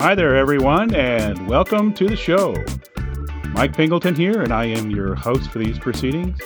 [0.00, 2.54] Hi there, everyone, and welcome to the show.
[3.48, 6.38] Mike Pingleton here, and I am your host for these proceedings.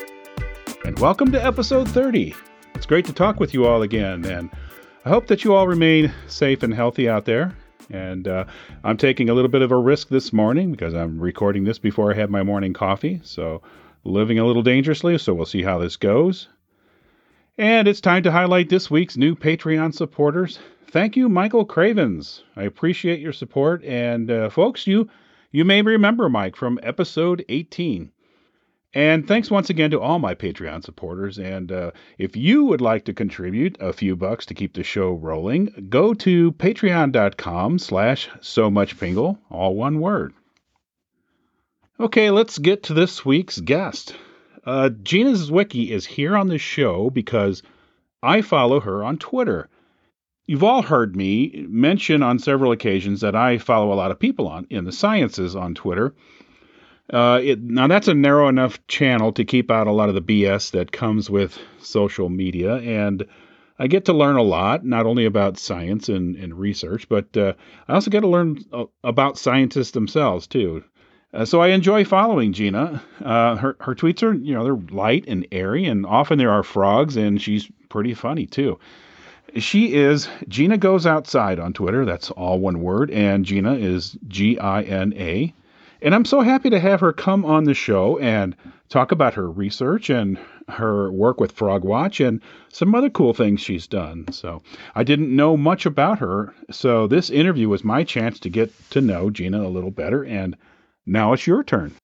[0.87, 2.35] And welcome to episode 30.
[2.75, 4.51] It's great to talk with you all again, and
[5.05, 7.55] I hope that you all remain safe and healthy out there.
[7.91, 8.47] And uh,
[8.85, 12.11] I'm taking a little bit of a risk this morning because I'm recording this before
[12.11, 13.61] I have my morning coffee, so
[14.03, 16.49] living a little dangerously, so we'll see how this goes.
[17.59, 20.59] And it's time to highlight this week's new Patreon supporters
[20.93, 22.45] thank you, Michael Cravens.
[22.55, 25.09] I appreciate your support, and uh, folks, you
[25.51, 28.13] you may remember Mike from episode 18.
[28.95, 31.39] And thanks once again to all my Patreon supporters.
[31.39, 35.13] And uh, if you would like to contribute a few bucks to keep the show
[35.13, 40.35] rolling, go to patreon.com slash so much pingle, all one word.
[41.99, 44.15] Okay, let's get to this week's guest.
[44.65, 47.63] Uh, Gina Zwicky is here on the show because
[48.23, 49.69] I follow her on Twitter.
[50.47, 54.49] You've all heard me mention on several occasions that I follow a lot of people
[54.49, 56.15] on in the sciences on Twitter.
[57.13, 60.23] Uh, it, now that's a narrow enough channel to keep out a lot of the
[60.23, 63.25] BS that comes with social media, and
[63.79, 67.55] I get to learn a lot, not only about science and, and research, but uh,
[67.89, 68.59] I also get to learn
[69.05, 70.85] about scientists themselves too.
[71.35, 73.03] Uh, so I enjoy following Gina.
[73.25, 76.63] Uh, her her tweets are you know they're light and airy, and often there are
[76.63, 78.79] frogs, and she's pretty funny too.
[79.57, 82.05] She is Gina Goes Outside on Twitter.
[82.05, 83.11] That's all one word.
[83.11, 85.53] And Gina is G I N A.
[86.01, 88.57] And I'm so happy to have her come on the show and
[88.89, 92.41] talk about her research and her work with Frog Watch and
[92.71, 94.27] some other cool things she's done.
[94.33, 94.63] So
[94.95, 96.55] I didn't know much about her.
[96.71, 100.25] So this interview was my chance to get to know Gina a little better.
[100.25, 100.57] And
[101.07, 101.95] now it's your turn.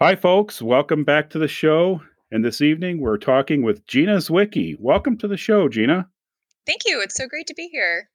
[0.00, 0.62] Hi, folks.
[0.62, 2.00] Welcome back to the show.
[2.30, 4.76] And this evening, we're talking with Gina Zwicky.
[4.78, 6.08] Welcome to the show, Gina.
[6.68, 7.00] Thank you.
[7.02, 8.08] It's so great to be here.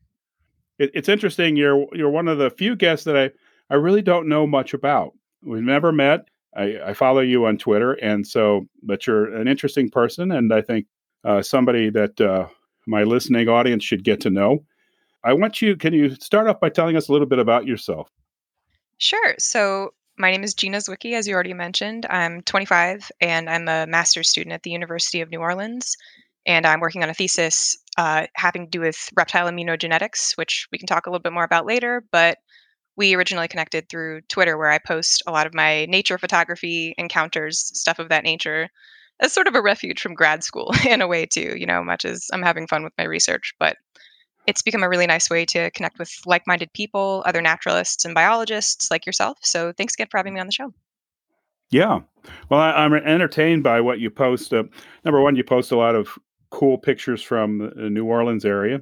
[0.79, 1.57] It, it's interesting.
[1.57, 3.31] You're you're one of the few guests that I
[3.69, 5.11] I really don't know much about.
[5.45, 6.21] We've never met.
[6.55, 10.61] I, I follow you on Twitter, and so but you're an interesting person, and I
[10.61, 10.85] think
[11.25, 12.47] uh, somebody that uh,
[12.87, 14.63] my listening audience should get to know.
[15.25, 15.75] I want you.
[15.75, 18.09] Can you start off by telling us a little bit about yourself?
[18.99, 19.35] Sure.
[19.37, 22.05] So my name is Gina Zwicky, as you already mentioned.
[22.09, 25.95] I'm 25 and I'm a master's student at the University of New Orleans.
[26.45, 30.77] And I'm working on a thesis uh, having to do with reptile immunogenetics, which we
[30.77, 32.03] can talk a little bit more about later.
[32.11, 32.37] But
[32.95, 37.71] we originally connected through Twitter, where I post a lot of my nature photography encounters,
[37.73, 38.69] stuff of that nature,
[39.19, 42.05] as sort of a refuge from grad school in a way, too, you know, much
[42.05, 43.53] as I'm having fun with my research.
[43.57, 43.77] But
[44.47, 48.91] it's become a really nice way to connect with like-minded people, other naturalists and biologists
[48.91, 49.37] like yourself.
[49.41, 50.73] So thanks again for having me on the show.
[51.71, 52.01] Yeah,
[52.49, 54.53] well, I, am entertained by what you post.
[54.53, 54.63] Uh,
[55.03, 56.19] number one, you post a lot of
[56.51, 58.81] cool pictures from the New Orleans area,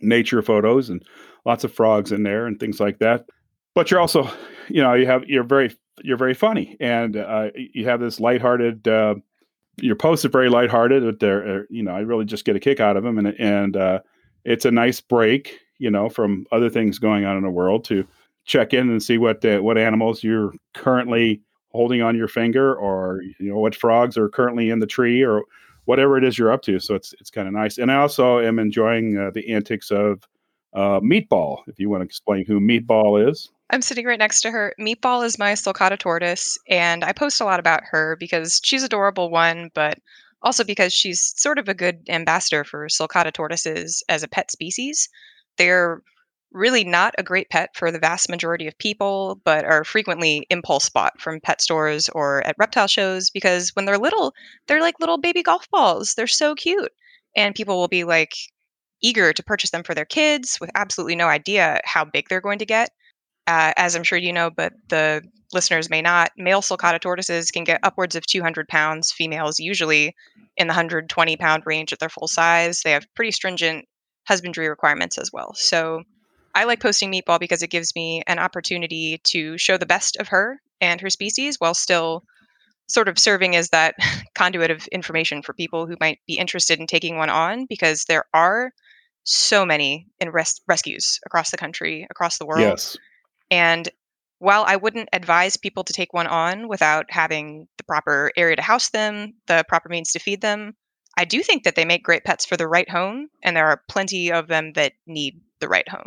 [0.00, 1.04] nature photos, and
[1.44, 3.26] lots of frogs in there and things like that.
[3.74, 4.30] But you're also,
[4.68, 8.86] you know, you have you're very you're very funny, and uh, you have this lighthearted.
[8.86, 9.16] Uh,
[9.80, 12.60] your posts are very lighthearted, but they're uh, you know I really just get a
[12.60, 13.98] kick out of them, and and uh,
[14.44, 18.06] it's a nice break, you know, from other things going on in the world to
[18.44, 23.22] check in and see what uh, what animals you're currently holding on your finger, or
[23.38, 25.42] you know what frogs are currently in the tree, or
[25.84, 26.78] whatever it is you're up to.
[26.78, 27.78] So it's it's kind of nice.
[27.78, 30.22] And I also am enjoying uh, the antics of
[30.74, 31.58] uh, Meatball.
[31.66, 33.50] If you want to explain who Meatball is.
[33.70, 34.74] I'm sitting right next to her.
[34.78, 39.30] Meatball is my sulcata tortoise, and I post a lot about her because she's adorable
[39.30, 39.98] one, but
[40.42, 45.08] also because she's sort of a good ambassador for sulcata tortoises as a pet species.
[45.58, 46.02] They're
[46.52, 50.88] really not a great pet for the vast majority of people, but are frequently impulse
[50.88, 54.34] bought from pet stores or at reptile shows because when they're little,
[54.66, 56.14] they're like little baby golf balls.
[56.14, 56.92] They're so cute.
[57.34, 58.34] And people will be like
[59.02, 62.58] eager to purchase them for their kids with absolutely no idea how big they're going
[62.58, 62.90] to get.
[63.46, 65.22] Uh, as I'm sure you know, but the
[65.52, 70.14] listeners may not, male sulcata tortoises can get upwards of 200 pounds, females usually
[70.56, 72.82] in the 120 pound range at their full size.
[72.82, 73.86] They have pretty stringent
[74.28, 75.52] husbandry requirements as well.
[75.54, 76.02] So
[76.54, 80.28] I like posting Meatball because it gives me an opportunity to show the best of
[80.28, 82.24] her and her species while still
[82.88, 83.94] sort of serving as that
[84.34, 88.24] conduit of information for people who might be interested in taking one on because there
[88.34, 88.72] are
[89.24, 92.60] so many in res- rescues across the country, across the world.
[92.60, 92.96] Yes.
[93.52, 93.86] And
[94.38, 98.62] while I wouldn't advise people to take one on without having the proper area to
[98.62, 100.74] house them, the proper means to feed them,
[101.18, 103.82] I do think that they make great pets for the right home, and there are
[103.88, 106.06] plenty of them that need the right home.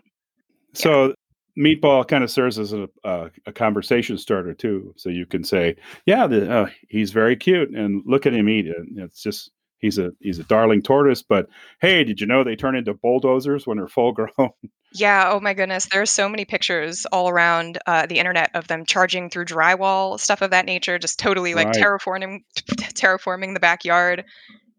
[0.74, 1.14] So
[1.58, 4.94] meatball kind of serves as a, uh, a conversation starter too.
[4.98, 5.76] So you can say,
[6.08, 9.52] "Yeah, the, uh, he's very cute, and look at him eat." And it's just
[9.86, 11.22] he's a he's a darling tortoise.
[11.22, 11.48] But
[11.80, 14.30] hey, did you know they turn into bulldozers when they're full grown?
[14.98, 15.30] Yeah.
[15.30, 15.88] Oh my goodness.
[15.92, 20.42] There's so many pictures all around uh, the internet of them charging through drywall, stuff
[20.42, 21.76] of that nature, just totally like Right.
[21.76, 22.44] terraforming
[22.94, 24.24] terraforming the backyard.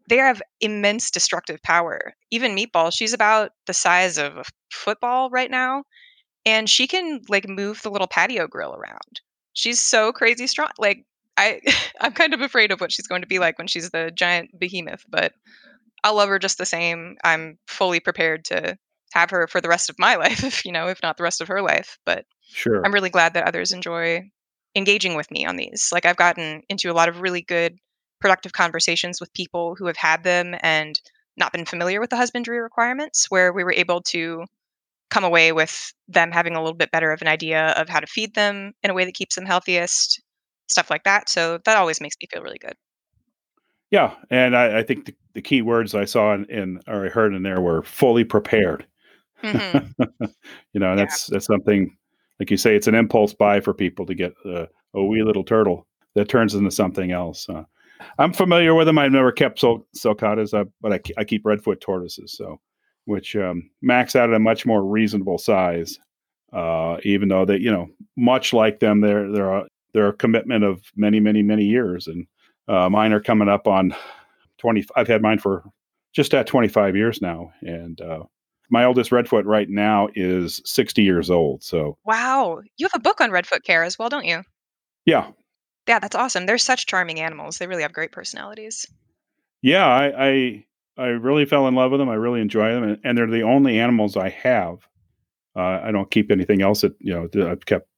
[0.08, 2.14] They have immense destructive power.
[2.31, 5.85] Even Meatball, she's about the size of a football right now,
[6.47, 9.20] and she can like move the little patio grill around.
[9.53, 10.70] She's so crazy strong.
[10.79, 11.05] Like
[11.37, 11.61] I,
[12.00, 14.59] I'm kind of afraid of what she's going to be like when she's the giant
[14.59, 15.33] behemoth, but
[16.05, 17.17] I'll love her just the same.
[17.25, 18.77] I'm fully prepared to
[19.12, 21.41] have her for the rest of my life, if you know, if not the rest
[21.41, 21.99] of her life.
[22.05, 22.81] But Sure.
[22.85, 24.31] I'm really glad that others enjoy
[24.75, 25.91] engaging with me on these.
[25.93, 27.77] Like I've gotten into a lot of really good,
[28.21, 30.99] productive conversations with people who have had them and
[31.37, 34.44] not been familiar with the husbandry requirements, where we were able to
[35.11, 38.06] come away with them having a little bit better of an idea of how to
[38.06, 40.21] feed them in a way that keeps them healthiest,
[40.69, 41.29] stuff like that.
[41.29, 42.75] So that always makes me feel really good.
[43.91, 47.09] Yeah, and I, I think the, the key words I saw in, in or I
[47.09, 48.87] heard in there were fully prepared.
[49.43, 49.79] hmm
[50.73, 50.97] you know, Yeah.
[50.97, 51.97] that's that's something
[52.41, 52.75] like you say.
[52.75, 56.55] It's an impulse buy for people to get uh, a wee little turtle that turns
[56.55, 57.49] into something else.
[57.49, 57.65] Uh,
[58.19, 58.99] I'm familiar with them.
[58.99, 62.61] I've never kept sul- sulcatas, uh, but I, I keep redfoot tortoises, so
[63.05, 65.99] which um, max out at a much more reasonable size.
[66.53, 69.65] Uh, even though they, you know, much like them, they're they're a,
[69.96, 72.26] they're a commitment of many, many, many years, and
[72.69, 73.94] uh, mine are coming up on
[74.58, 74.84] twenty.
[74.94, 75.64] I've had mine for
[76.14, 78.25] just at twenty five years now, and uh,
[78.70, 81.62] my oldest redfoot right now is 60 years old.
[81.62, 82.62] So, Wow.
[82.76, 84.43] You have a book on Redfoot care as well, don't you?
[85.04, 85.31] yeah.
[85.87, 86.46] Yeah, that's awesome.
[86.46, 87.58] They're such charming animals.
[87.58, 88.88] They really have great personalities.
[89.62, 90.64] Yeah, I, I
[90.98, 92.08] I really fell in love with them.
[92.08, 94.78] I really enjoy them, and, and they're the only animals I have.
[95.54, 96.81] Uh, I don't keep anything else.
[96.81, 97.88] That you know, I've kept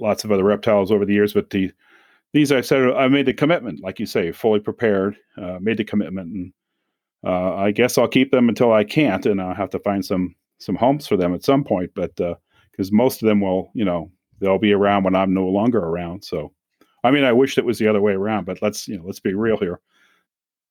[0.00, 1.72] lots of other reptiles over the years, but the
[2.32, 5.16] these I said I made the commitment, like you say, fully prepared.
[5.40, 6.52] Uh, made the commitment, and
[7.24, 10.34] uh, I guess I'll keep them until I can't, and I'll have to find some
[10.58, 11.92] some homes for them at some point.
[11.94, 14.10] But because most of them will, you know,
[14.40, 16.24] they'll be around when I'm no longer around.
[16.24, 16.52] So,
[17.04, 19.20] I mean, I wish it was the other way around, but let's you know, let's
[19.20, 19.80] be real here.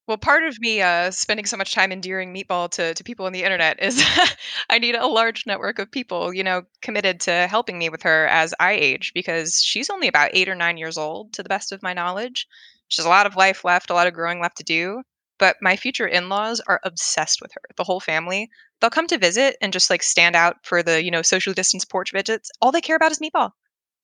[0.08, 3.34] Well, part of me uh, spending so much time endearing Meatball to, to people on
[3.34, 4.04] the internet is
[4.70, 8.28] I need a large network of people, you know, committed to helping me with her
[8.28, 11.72] as I age because she's only about eight or nine years old, to the best
[11.72, 12.48] of my knowledge.
[12.88, 15.02] She has a lot of life left, a lot of growing left to do.
[15.40, 18.50] But my future in laws are obsessed with her, the whole family.
[18.80, 21.84] They'll come to visit and just like stand out for the, you know, social distance
[21.84, 22.52] porch visits.
[22.62, 23.52] All they care about is Meatball.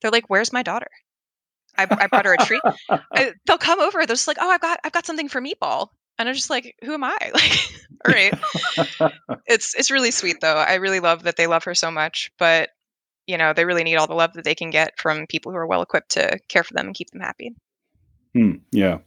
[0.01, 0.89] They're like, where's my daughter?
[1.77, 2.61] I, I brought her a treat.
[3.15, 3.99] I, they'll come over.
[3.99, 6.75] They're just like, "Oh, I've got, I've got something for Meatball," and I'm just like,
[6.83, 7.71] "Who am I?" Like,
[8.05, 8.33] all right.
[9.45, 10.55] It's, it's really sweet though.
[10.55, 12.69] I really love that they love her so much, but
[13.27, 15.57] you know, they really need all the love that they can get from people who
[15.57, 17.53] are well equipped to care for them and keep them happy.
[18.33, 18.99] Hmm, yeah,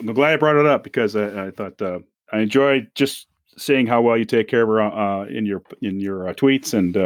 [0.00, 1.98] I'm glad I brought it up because I, I thought uh,
[2.32, 3.26] I enjoyed just
[3.58, 6.74] seeing how well you take care of her uh, in your in your uh, tweets,
[6.74, 6.96] and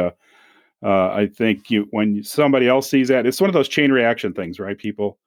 [0.83, 4.33] uh, I think you when somebody else sees that, it's one of those chain reaction
[4.33, 4.77] things, right?
[4.77, 5.17] People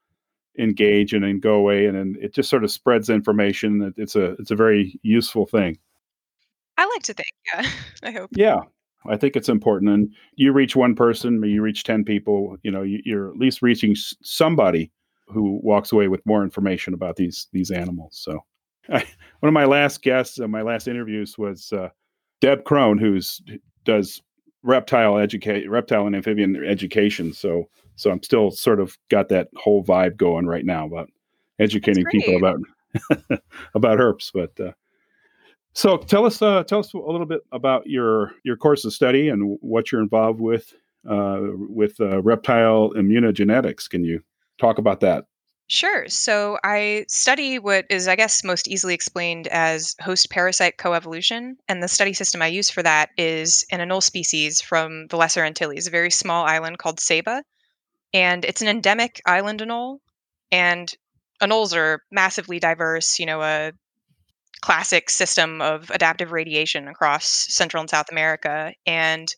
[0.59, 3.83] engage and then go away, and then it just sort of spreads information.
[3.83, 5.79] It- It's a it's a very useful thing.
[6.77, 7.71] I like to think, yeah.
[8.03, 8.31] I hope.
[8.35, 8.61] Yeah,
[9.07, 9.91] I think it's important.
[9.91, 13.61] And you reach one person, you reach 10 people, you know, you, you're at least
[13.61, 14.91] reaching somebody
[15.29, 18.19] who walks away with more information about these these animals.
[18.21, 18.41] So,
[18.89, 18.99] I,
[19.41, 21.91] one of my last guests, uh, my last interviews was uh,
[22.41, 23.43] Deb Crone, who's
[23.85, 24.23] does
[24.63, 27.33] reptile educate reptile and amphibian education.
[27.33, 31.11] So, so I'm still sort of got that whole vibe going right now about
[31.59, 32.61] educating people about
[33.75, 34.31] about herps.
[34.33, 34.73] But uh,
[35.73, 39.29] so tell us uh, tell us a little bit about your your course of study
[39.29, 40.75] and what you're involved with
[41.09, 43.89] uh, with uh, reptile immunogenetics.
[43.89, 44.23] Can you
[44.59, 45.27] talk about that?
[45.71, 46.07] Sure.
[46.09, 51.53] So I study what is, I guess, most easily explained as host parasite coevolution.
[51.69, 55.45] And the study system I use for that is an anole species from the Lesser
[55.45, 57.43] Antilles, a very small island called Saba.
[58.15, 59.99] And it's an endemic island anole.
[60.53, 60.93] And
[61.43, 63.73] anoles are massively diverse, you know, a
[64.63, 68.73] classic system of adaptive radiation across Central and South America.
[68.87, 69.29] And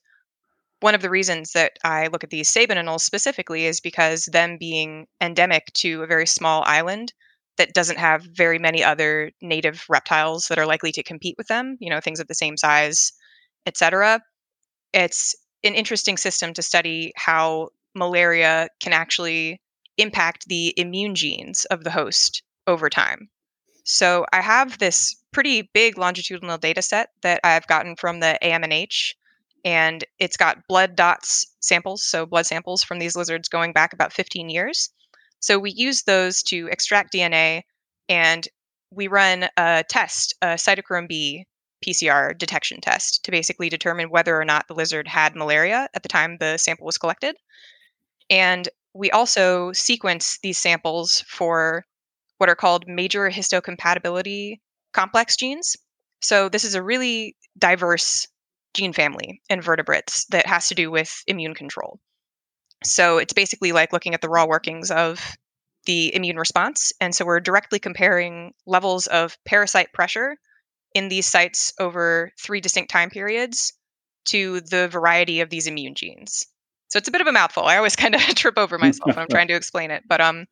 [0.82, 5.06] one of the reasons that I look at these Saban specifically is because them being
[5.20, 7.12] endemic to a very small island
[7.58, 11.76] that doesn't have very many other native reptiles that are likely to compete with them,
[11.80, 13.12] you know, things of the same size,
[13.66, 14.20] etc.
[14.92, 19.60] It's an interesting system to study how malaria can actually
[19.98, 23.28] impact the immune genes of the host over time.
[23.84, 29.14] So I have this pretty big longitudinal data set that I've gotten from the AMNH,
[29.64, 34.12] and it's got blood dots samples, so blood samples from these lizards going back about
[34.12, 34.90] 15 years.
[35.40, 37.62] So we use those to extract DNA,
[38.08, 38.46] and
[38.90, 41.46] we run a test, a cytochrome B
[41.84, 46.08] PCR detection test, to basically determine whether or not the lizard had malaria at the
[46.08, 47.36] time the sample was collected.
[48.30, 51.84] And we also sequence these samples for
[52.38, 54.60] what are called major histocompatibility
[54.92, 55.76] complex genes.
[56.20, 58.26] So this is a really diverse
[58.74, 61.98] gene family in vertebrates that has to do with immune control.
[62.84, 65.20] So it's basically like looking at the raw workings of
[65.86, 66.92] the immune response.
[67.00, 70.36] And so we're directly comparing levels of parasite pressure
[70.94, 73.72] in these sites over three distinct time periods
[74.26, 76.46] to the variety of these immune genes.
[76.88, 77.64] So it's a bit of a mouthful.
[77.64, 80.02] I always kind of trip over myself when I'm trying to explain it.
[80.08, 80.46] But um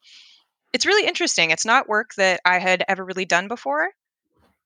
[0.72, 1.50] it's really interesting.
[1.50, 3.90] It's not work that I had ever really done before.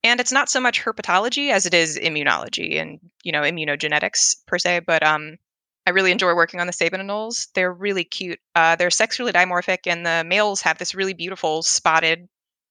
[0.05, 4.59] And it's not so much herpetology as it is immunology and, you know, immunogenetics per
[4.59, 5.37] se, but um
[5.87, 7.49] I really enjoy working on the Saban anoles.
[7.55, 8.41] They're really cute.
[8.55, 12.27] Uh, they're sexually dimorphic, and the males have this really beautiful spotted,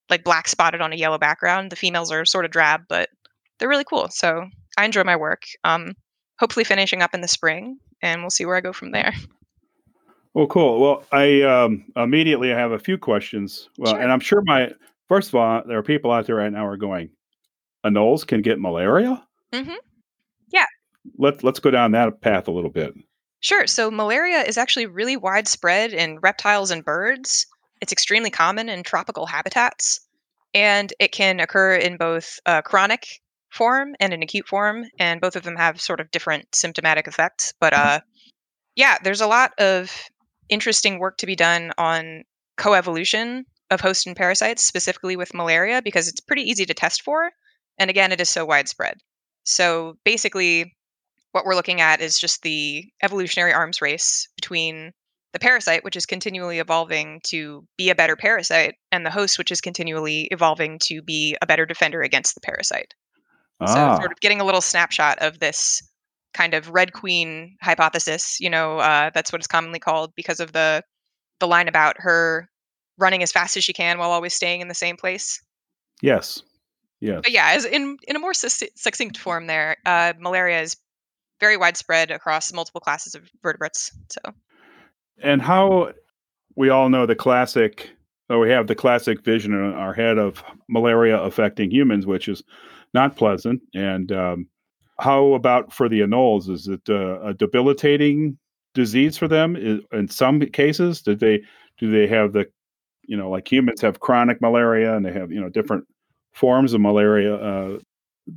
[0.10, 1.72] like black spotted on a yellow background.
[1.72, 3.10] The females are sort of drab, but
[3.60, 4.08] they're really cool.
[4.10, 4.48] So
[4.78, 5.44] I enjoy my work.
[5.63, 5.94] Um,
[6.40, 9.13] hopefully, finishing up in the spring, and we'll see where I go from there.
[10.34, 10.82] Well, cool.
[10.82, 13.70] Well, I um, immediately I have a few questions.
[13.78, 14.02] Well, Sure.
[14.02, 14.72] and I'm sure my
[15.08, 17.12] first of all, there are people out there right now who are going,
[17.86, 19.24] anoles can get malaria.
[19.52, 19.75] Mm-hmm.
[20.52, 20.66] Yeah.
[21.18, 22.94] Let Let's go down that path a little bit.
[23.40, 23.68] Sure.
[23.68, 27.46] So malaria is actually really widespread in reptiles and birds.
[27.82, 30.00] It's extremely common in tropical habitats,
[30.54, 33.06] and it can occur in both a chronic
[33.52, 37.54] form and an acute form, and both of them have sort of different symptomatic effects.
[37.60, 38.00] But uh,
[38.75, 39.92] yeah, there's a lot of
[40.48, 42.24] interesting work to be done on
[42.58, 47.32] coevolution of host and parasites, specifically with malaria, because it's pretty easy to test for,
[47.77, 48.98] and again, it is so widespread.
[49.44, 50.75] So basically,
[51.32, 54.92] what we're looking at is just the evolutionary arms race between
[55.34, 59.51] the parasite, which is continually evolving to be a better parasite, and the host, which
[59.51, 62.94] is continually evolving to be a better defender against the parasite.
[63.65, 65.82] So, Ah, sort of getting a little snapshot of this
[66.34, 68.38] kind of red queen hypothesis.
[68.39, 70.84] You know, uh, that's what it's commonly called because of the
[71.39, 72.48] the line about her
[72.98, 75.42] running as fast as she can while always staying in the same place.
[76.01, 76.44] yes,
[77.03, 77.19] yes.
[77.24, 80.77] But yeah, as in in a more succinct form, there, uh, malaria is
[81.39, 83.91] very widespread across multiple classes of vertebrates.
[84.10, 84.22] So
[85.22, 85.91] And how
[86.55, 87.89] we all know the classic,
[88.29, 92.43] or we have the classic vision in our head of malaria affecting humans, which is
[92.93, 93.62] not pleasant.
[93.74, 94.48] And um,
[95.00, 96.50] how about for the anoles?
[96.50, 98.38] Is it uh, a debilitating
[98.74, 99.55] disease for them?
[99.91, 101.41] In some cases, did they
[101.79, 102.45] do they have the,
[103.03, 105.86] you know, like humans have chronic malaria and they have you know different
[106.34, 107.36] forms of malaria?
[107.36, 107.80] Uh,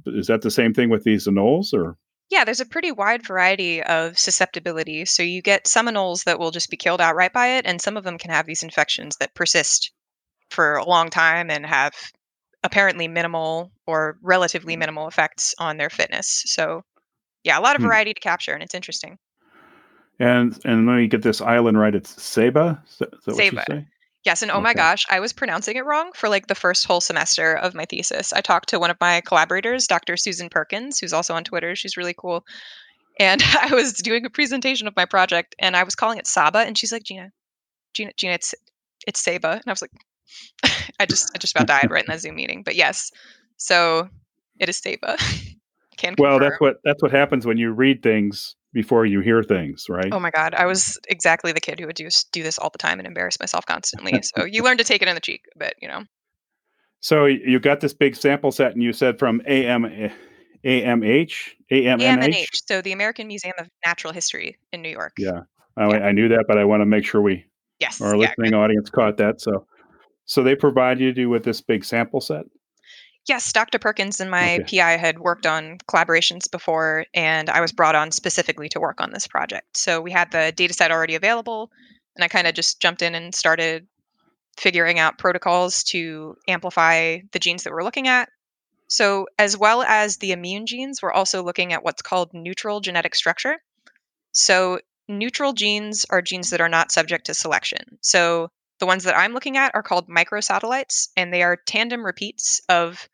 [0.06, 1.96] is that the same thing with these anoles, or
[2.30, 5.04] yeah, there's a pretty wide variety of susceptibility.
[5.04, 7.96] So you get some anoles that will just be killed outright by it, and some
[7.96, 9.92] of them can have these infections that persist
[10.50, 11.94] for a long time and have
[12.64, 16.42] apparently minimal or relatively minimal effects on their fitness.
[16.46, 16.82] So
[17.44, 17.88] yeah, a lot of Hmm.
[17.88, 19.18] variety to capture, and it's interesting.
[20.18, 21.94] and and let me get this island right.
[21.94, 22.82] It's Saba.
[22.88, 23.86] Is that, is that Saba.
[24.26, 27.00] Yes, and oh my gosh, I was pronouncing it wrong for like the first whole
[27.00, 28.32] semester of my thesis.
[28.32, 30.16] I talked to one of my collaborators, Dr.
[30.16, 31.76] Susan Perkins, who's also on Twitter.
[31.76, 32.44] She's really cool.
[33.20, 36.58] And I was doing a presentation of my project and I was calling it Saba
[36.58, 37.30] and she's like, "Gina,
[37.94, 38.52] Gina, Gina, it's
[39.06, 39.92] it's Saba." And I was like
[40.98, 42.64] I just I just about died right in that Zoom meeting.
[42.64, 43.12] But yes.
[43.58, 44.08] So
[44.58, 45.16] it is Saba.
[45.98, 46.50] Can Well, confirm.
[46.50, 50.12] that's what that's what happens when you read things before you hear things, right?
[50.12, 52.76] Oh my god, I was exactly the kid who would do do this all the
[52.76, 54.20] time and embarrass myself constantly.
[54.22, 56.04] So you learn to take it in the cheek a bit, you know.
[57.00, 59.84] So you got this big sample set, and you said from AM,
[60.62, 62.02] AMH, eh, AMNH.
[62.02, 65.14] AMNH, so the American Museum of Natural History in New York.
[65.16, 65.40] Yeah,
[65.78, 66.06] I, Yeah.
[66.08, 67.46] I knew that, but I want to make sure we
[67.80, 68.02] Yes.
[68.02, 69.40] our yeah, listening audience caught that.
[69.40, 69.66] So,
[70.26, 72.44] so they provide you with this big sample set.
[73.28, 73.78] Yes, Dr.
[73.78, 74.64] Perkins and my Okay.
[74.66, 79.10] PI had worked on collaborations before, and I was brought on specifically to work on
[79.12, 79.76] this project.
[79.76, 81.70] So we had the data set already available,
[82.14, 83.88] and I kind of just jumped in and started
[84.58, 88.30] figuring out protocols to amplify the genes that we're looking at.
[88.88, 93.14] So, as well as the immune genes, we're also looking at what's called neutral genetic
[93.14, 93.62] structure.
[94.32, 97.98] So, neutral genes are genes that are not subject to selection.
[98.02, 102.60] So, The ones that I'm looking at are called microsatellites, and they are tandem repeats
[102.68, 103.08] of.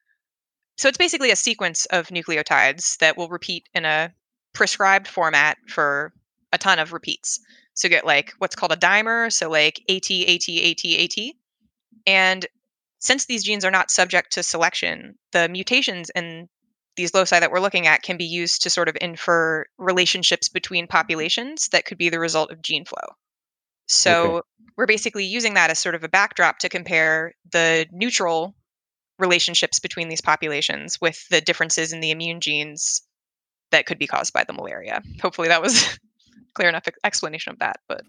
[0.83, 4.13] So it's basically a sequence of nucleotides that will repeat in a
[4.53, 6.13] prescribed format for
[6.53, 7.39] a ton of repeats.
[7.75, 11.35] So you get like what's called a dimer, so like AT, AT, AT, AT.
[12.05, 12.47] And
[12.99, 16.49] since these genes are not subject to selection, the mutations in
[16.97, 20.89] these loci that we're looking at can be used to sort of infer relationships between
[20.89, 23.15] populations that could be the result of gene flow.
[23.87, 24.47] So okay.
[24.77, 28.57] we're basically using that as sort of a backdrop to compare the neutral
[29.19, 33.03] relationships between these populations with the differences in the immune genes
[33.71, 35.01] that could be caused by the malaria.
[35.21, 35.99] Hopefully that was
[36.55, 38.03] clear enough explanation of that, but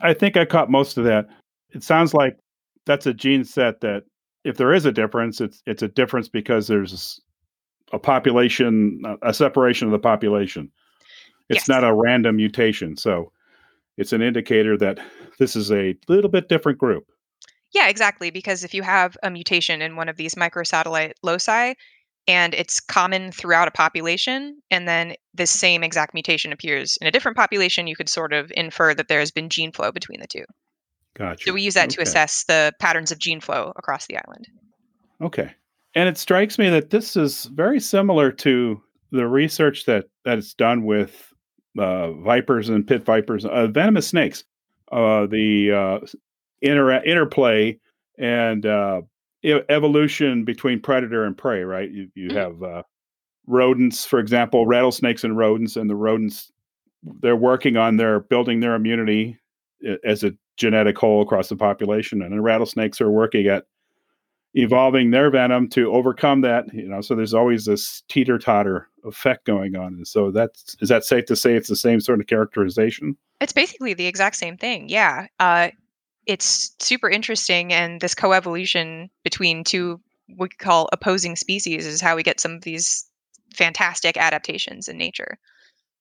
[0.00, 1.26] I think I caught most of that.
[1.70, 2.36] It sounds like
[2.86, 4.04] that's a gene set that
[4.44, 7.20] if there is a difference, it's it's a difference because there's
[7.92, 10.70] a population, uh, a separation of the population.
[11.48, 11.68] It's yes.
[11.68, 12.96] not a random mutation.
[12.96, 13.32] So
[13.96, 14.98] it's an indicator that
[15.38, 17.04] this is a little bit different group.
[17.72, 18.30] Yeah, exactly.
[18.30, 21.74] Because if you have a mutation in one of these microsatellite loci
[22.28, 27.10] and it's common throughout a population, and then this same exact mutation appears in a
[27.10, 30.26] different population, you could sort of infer that there has been gene flow between the
[30.26, 30.44] two.
[31.14, 31.44] Gotcha.
[31.44, 31.96] So we use that okay.
[31.96, 34.46] to assess the patterns of gene flow across the island.
[35.20, 35.52] Okay.
[35.94, 40.54] And it strikes me that this is very similar to the research that that is
[40.54, 41.32] done with
[41.78, 44.44] uh, vipers and pit vipers, uh, venomous snakes.
[44.90, 46.06] Uh, the uh,
[46.62, 47.78] inter- interplay
[48.18, 49.02] and uh,
[49.68, 51.62] evolution between predator and prey.
[51.62, 51.90] Right?
[51.90, 52.36] You you mm-hmm.
[52.36, 52.82] have uh,
[53.46, 56.50] rodents, for example, rattlesnakes and rodents, and the rodents
[57.20, 59.38] they're working on their building their immunity
[60.04, 63.64] as a genetic whole across the population, and the rattlesnakes are working at
[64.54, 69.46] evolving their venom to overcome that you know so there's always this teeter totter effect
[69.46, 72.26] going on and so that's is that safe to say it's the same sort of
[72.26, 75.70] characterization it's basically the exact same thing yeah uh,
[76.26, 80.00] it's super interesting and this coevolution between two
[80.38, 83.04] we call opposing species is how we get some of these
[83.54, 85.38] fantastic adaptations in nature.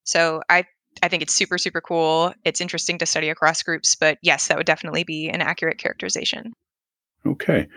[0.03, 0.65] So i
[1.03, 2.33] i think it's super super cool.
[2.45, 6.53] It's interesting to study across groups but yes that would definitely be an accurate characterization.
[7.25, 7.67] Okay.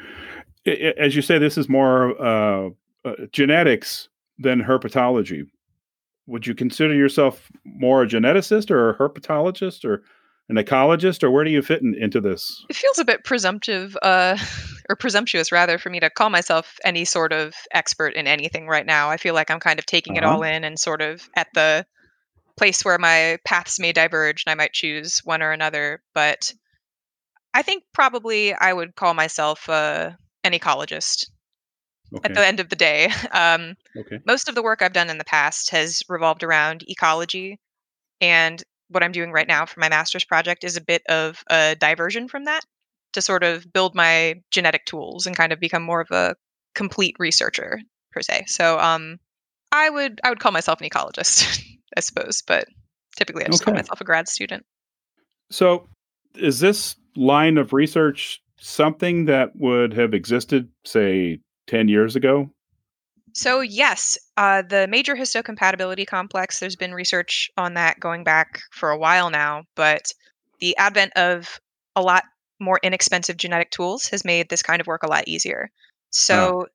[0.98, 2.70] As you say, this is more uh,
[3.04, 5.46] uh, genetics than herpetology.
[6.26, 10.02] Would you consider yourself more a geneticist or a herpetologist or
[10.48, 12.64] an ecologist, or where do you fit in, into this?
[12.68, 14.36] It feels a bit presumptive, uh,
[14.88, 18.86] or presumptuous rather, for me to call myself any sort of expert in anything right
[18.86, 19.10] now.
[19.10, 20.26] I feel like I'm kind of taking uh-huh.
[20.26, 21.86] it all in and sort of at the
[22.56, 26.02] place where my paths may diverge and I might choose one or another.
[26.14, 26.52] But
[27.52, 31.30] I think probably I would call myself a an ecologist
[32.14, 32.28] okay.
[32.28, 33.10] at the end of the day.
[33.32, 34.20] Um, okay.
[34.26, 37.58] Most of the work I've done in the past has revolved around ecology.
[38.20, 41.76] And what I'm doing right now for my master's project is a bit of a
[41.78, 42.62] diversion from that
[43.12, 46.34] to sort of build my genetic tools and kind of become more of a
[46.74, 47.80] complete researcher
[48.12, 48.44] per se.
[48.46, 49.18] So um,
[49.72, 51.62] I would I would call myself an ecologist,
[51.96, 52.66] I suppose, but
[53.16, 53.70] typically I just okay.
[53.70, 54.64] call myself a grad student.
[55.50, 55.88] So
[56.36, 62.50] is this line of research something that would have existed, say, 10 years ago?
[63.34, 68.90] So, yes, uh, the major histocompatibility complex, there's been research on that going back for
[68.90, 70.12] a while now, but
[70.60, 71.60] the advent of
[71.96, 72.24] a lot
[72.60, 75.70] more inexpensive genetic tools has made this kind of work a lot easier.
[76.10, 76.66] So, uh.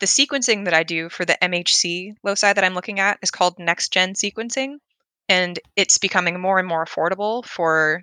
[0.00, 3.54] the sequencing that I do for the MHC loci that I'm looking at is called
[3.60, 4.78] next gen sequencing,
[5.28, 8.02] and it's becoming more and more affordable for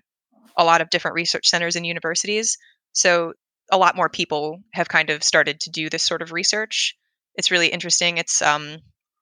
[0.57, 2.57] a lot of different research centers and universities.
[2.93, 3.33] So
[3.71, 6.95] a lot more people have kind of started to do this sort of research.
[7.37, 8.17] It's really interesting.
[8.17, 8.77] It's um,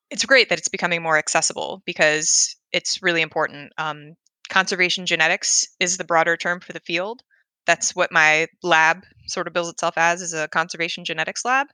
[0.09, 3.71] it's great that it's becoming more accessible because it's really important.
[3.77, 4.15] Um,
[4.49, 7.21] conservation genetics is the broader term for the field.
[7.65, 11.67] That's what my lab sort of bills itself as, is a conservation genetics lab.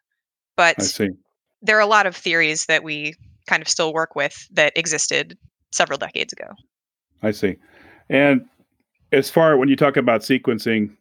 [0.56, 1.00] But
[1.62, 3.16] there are a lot of theories that we
[3.48, 5.38] kind of still work with that existed
[5.72, 6.54] several decades ago.
[7.24, 7.58] I see.
[8.10, 8.46] And
[9.12, 10.96] as far when you talk about sequencing,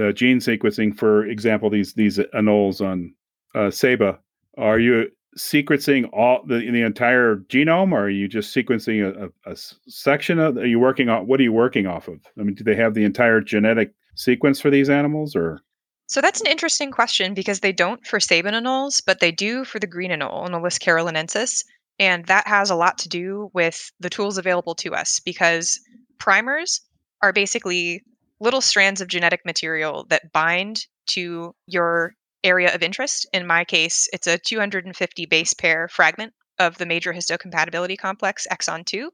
[0.00, 3.14] uh, gene sequencing, for example, these these anoles on
[3.54, 4.18] uh, Saba,
[4.58, 9.52] are you sequencing all the the entire genome, or are you just sequencing a, a,
[9.52, 9.56] a,
[9.88, 10.56] section of?
[10.56, 12.20] Are you working on what are you working off of?
[12.38, 15.60] I mean, do they have the entire genetic sequence for these animals, or?
[16.06, 19.78] So that's an interesting question because they don't for Saban anoles, but they do for
[19.78, 21.64] the green anole, Anolis carolinensis,
[22.00, 25.78] and that has a lot to do with the tools available to us because
[26.18, 26.80] primers
[27.22, 28.02] are basically
[28.40, 33.26] little strands of genetic material that bind to your area of interest.
[33.32, 38.84] In my case, it's a 250 base pair fragment of the major histocompatibility complex exon
[38.84, 39.10] 2.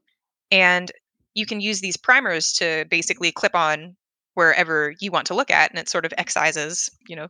[0.51, 0.91] And
[1.33, 3.95] you can use these primers to basically clip on
[4.33, 7.27] wherever you want to look at, and it sort of excises, you know,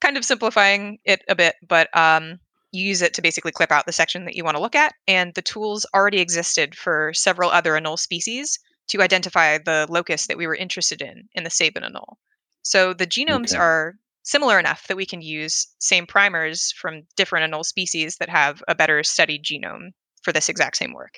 [0.00, 2.38] kind of simplifying it a bit, but um,
[2.72, 4.92] you use it to basically clip out the section that you want to look at.
[5.06, 10.38] And the tools already existed for several other anole species to identify the locus that
[10.38, 12.16] we were interested in in the Saban anole.
[12.62, 13.58] So the genomes Okay.
[13.58, 13.94] are
[14.28, 18.74] similar enough that we can use same primers from different anole species that have a
[18.74, 19.88] better studied genome
[20.22, 21.14] for this exact same work.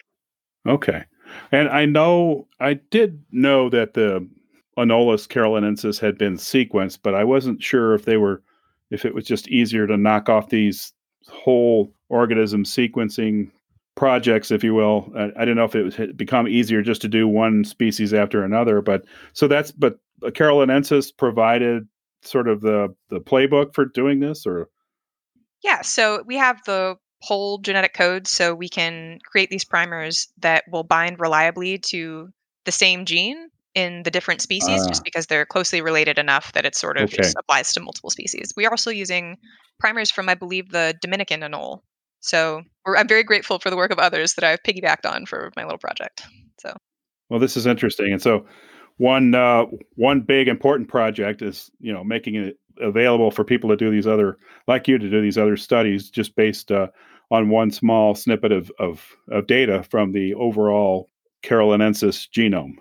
[0.68, 1.02] Okay.
[1.50, 4.28] And I know I did know that the
[4.78, 8.42] Anolis carolinensis had been sequenced, but I wasn't sure if they were
[8.92, 10.92] if it was just easier to knock off these
[11.28, 13.50] whole organism sequencing
[13.96, 15.10] projects, if you will.
[15.16, 18.44] I, I didn't know if it had become easier just to do one species after
[18.44, 21.88] another, but so that's but carolinensis provided
[22.22, 24.68] sort of the the playbook for doing this or
[25.62, 30.64] Yeah, so we have the whole genetic code, so we can create these primers that
[30.72, 32.30] will bind reliably to
[32.64, 34.88] the same gene in the different species, Ah.
[34.88, 37.16] just because they're closely related enough that it sort of Okay.
[37.22, 38.52] just applies to multiple species.
[38.56, 39.36] We are also using
[39.78, 41.82] primers from, I believe, the Dominican anole.
[42.20, 45.52] So we're, I'm very grateful for the work of others that I've piggybacked on for
[45.56, 46.22] my little project.
[46.60, 46.74] So
[47.28, 48.46] Well, this is interesting, and so
[49.00, 49.64] one uh,
[49.96, 54.06] one big important project is you know making it available for people to do these
[54.06, 54.36] other
[54.68, 56.86] like you to do these other studies just based uh,
[57.30, 61.08] on one small snippet of, of of data from the overall
[61.42, 62.74] carolinensis genome.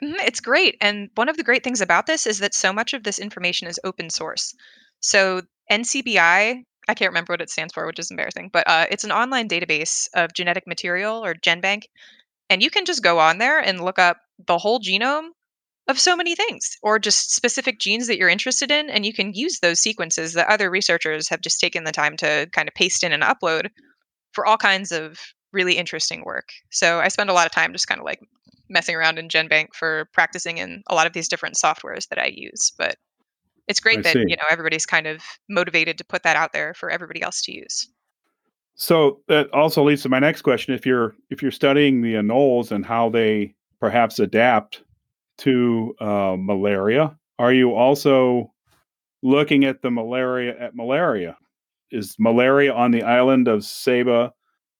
[0.00, 0.76] Mhm, It's great.
[0.80, 3.66] And one of the great things about this is that so much of this information
[3.66, 4.54] is open source.
[5.00, 9.02] So NCBI, I can't remember what it stands for, which is embarrassing, but uh, it's
[9.04, 11.82] an online database of genetic material or GenBank.
[12.48, 15.30] And you can just go on there and look up the whole genome
[15.88, 18.88] of so many things or just specific genes that you're interested in.
[18.88, 22.48] And you can use those sequences that other researchers have just taken the time to
[22.52, 23.68] kind of paste in and upload
[24.32, 25.20] for all kinds of
[25.52, 26.48] really interesting work.
[26.70, 28.20] So I spend a lot of time just kind of like
[28.68, 32.32] messing around in GenBank for practicing in a lot of these different softwares that I
[32.34, 32.72] use.
[32.76, 32.96] But
[33.68, 34.24] it's great I that see.
[34.26, 37.52] you know everybody's kind of motivated to put that out there for everybody else to
[37.52, 37.88] use.
[38.74, 42.72] So that also leads to my next question: if you're if you're studying the anoles
[42.72, 44.82] and how they perhaps adapt
[45.38, 48.52] to uh, malaria, are you also
[49.22, 51.36] looking at the malaria at malaria?
[51.90, 54.32] Is malaria on the island of Saba?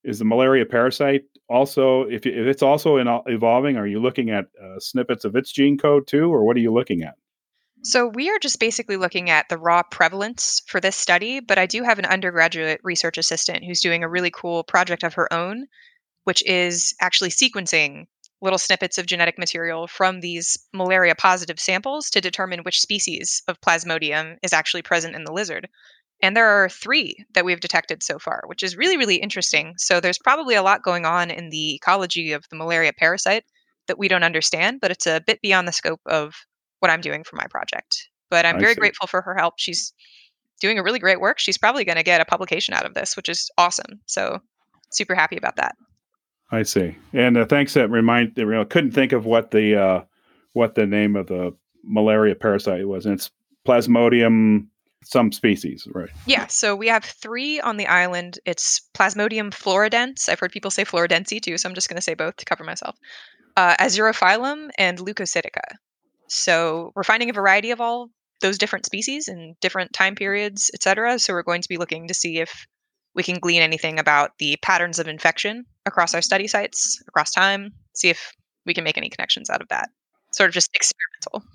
[0.04, 3.76] Is the malaria parasite also if, if it's also in, evolving?
[3.76, 6.72] Are you looking at uh, snippets of its gene code too, or what are you
[6.72, 7.14] looking at?
[7.82, 11.66] So we are just basically looking at the raw prevalence for this study, but I
[11.66, 15.66] do have an undergraduate research assistant who's doing a really cool project of her own,
[16.24, 18.06] which is actually sequencing
[18.44, 23.60] little snippets of genetic material from these malaria positive samples to determine which species of
[23.62, 25.66] plasmodium is actually present in the lizard.
[26.22, 29.74] And there are three that we've detected so far, which is really, really interesting.
[29.78, 33.44] So there's probably a lot going on in the ecology of the malaria parasite
[33.88, 36.34] that we don't understand, but it's a bit beyond the scope of
[36.80, 38.08] what I'm doing for my project.
[38.30, 38.80] But I'm I very see.
[38.80, 39.54] grateful for her help.
[39.56, 39.92] She's
[40.60, 41.38] doing a really great work.
[41.38, 44.00] She's probably going to get a publication out of this, which is awesome.
[44.06, 44.38] So
[44.90, 45.74] super happy about that.
[46.54, 46.96] I see.
[47.12, 47.74] And uh, thanks.
[47.74, 48.32] That remind.
[48.36, 50.04] You know, couldn't think of what the uh,
[50.52, 53.06] what the name of the malaria parasite was.
[53.06, 53.30] And it's
[53.66, 54.68] Plasmodium,
[55.02, 56.10] some species, right?
[56.26, 58.38] Yeah, so we have three on the island.
[58.46, 60.28] It's Plasmodium floridense.
[60.28, 62.64] I've heard people say floridensi too, so I'm just going to say both to cover
[62.64, 62.96] myself.
[63.56, 65.76] Uh, Azurophilum and Leucocytica.
[66.28, 70.82] So we're finding a variety of all those different species in different time periods, et
[70.82, 71.18] cetera.
[71.18, 72.66] So we're going to be looking to see if
[73.14, 77.72] we can glean anything about the patterns of infection across our study sites, across time,
[77.94, 78.32] see if
[78.66, 79.88] we can make any connections out of that.
[80.32, 81.48] Sort of just experimental.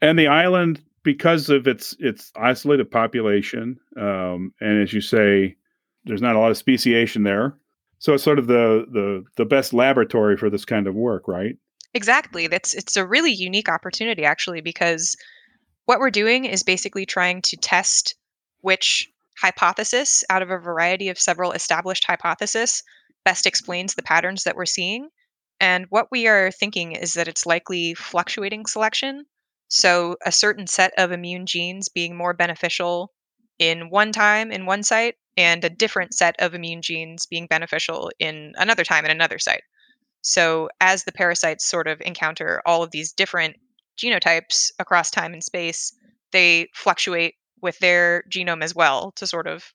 [0.00, 5.56] And the island, because of its its isolated population, um, and as you say,
[6.04, 7.56] there's not a lot of speciation there.
[7.98, 11.56] So it's sort of the the the best laboratory for this kind of work, right?
[11.94, 12.46] Exactly.
[12.46, 15.16] That's it's a really unique opportunity actually because
[15.84, 18.14] what we're doing is basically trying to test
[18.60, 19.11] which
[19.42, 22.82] hypothesis out of a variety of several established hypotheses
[23.24, 25.08] best explains the patterns that we're seeing.
[25.60, 29.26] And what we are thinking is that it's likely fluctuating selection.
[29.68, 33.12] So a certain set of immune genes being more beneficial
[33.58, 38.10] in one time in one site and a different set of immune genes being beneficial
[38.18, 39.62] in another time in another site.
[40.20, 43.56] So, as the parasites sort of encounter all of these different
[43.98, 45.92] genotypes across time and space,
[46.32, 49.72] they fluctuate with their genome as well to sort of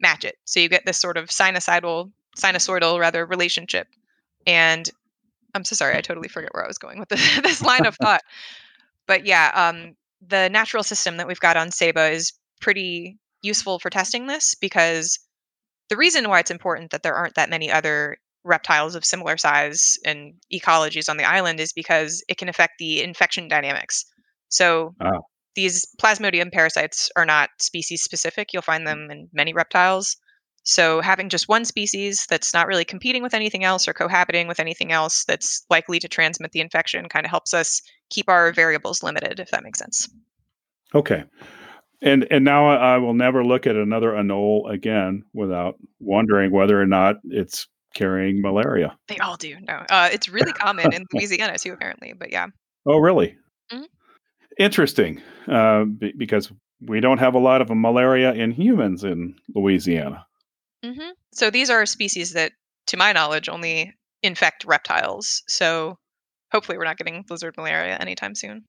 [0.00, 0.36] match it.
[0.44, 3.88] So, you get this sort of sinusoidal, sinusoidal rather relationship.
[4.46, 4.88] And
[5.54, 7.96] I'm so sorry, I totally forget where I was going with this, this line of
[7.96, 8.22] thought.
[9.06, 9.94] But yeah, um,
[10.26, 15.18] the natural system that we've got on Saba is pretty useful for testing this because
[15.90, 19.98] the reason why it's important that there aren't that many other reptiles of similar size
[20.04, 24.04] and ecologies on the island is because it can affect the infection dynamics.
[24.48, 25.26] So Oh.
[25.54, 28.52] These Plasmodium parasites are not species specific.
[28.52, 30.16] You'll find them in many reptiles.
[30.64, 34.58] So having just one species that's not really competing with anything else or cohabiting with
[34.58, 39.02] anything else that's likely to transmit the infection kind of helps us keep our variables
[39.02, 40.08] limited, if that makes sense.
[40.94, 41.24] Okay.
[42.02, 46.86] And and now I will never look at another anole again without wondering whether or
[46.86, 48.96] not it's carrying malaria.
[49.08, 49.56] They all do.
[49.66, 52.12] No, uh, it's really common in Louisiana too, apparently.
[52.12, 52.46] But yeah,
[52.86, 53.36] Oh, really?
[53.72, 53.84] Mhm.
[54.58, 55.20] Interesting.
[55.48, 60.26] Uh, be- because we don't have a lot of malaria in humans in Louisiana.
[60.84, 62.52] hmm so these are species that,
[62.86, 65.42] to my knowledge, only infect reptiles.
[65.48, 65.98] So
[66.52, 68.64] hopefully, we're not getting lizard malaria anytime soon.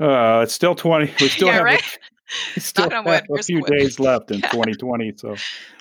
[0.00, 1.12] Uh, it's still 20.
[1.20, 1.98] We still Yeah, have, a- right?
[2.56, 3.22] we still have wood.
[3.38, 3.70] a few wood.
[3.70, 4.50] days left in Yeah.
[4.50, 5.12] 2020.
[5.16, 5.36] So,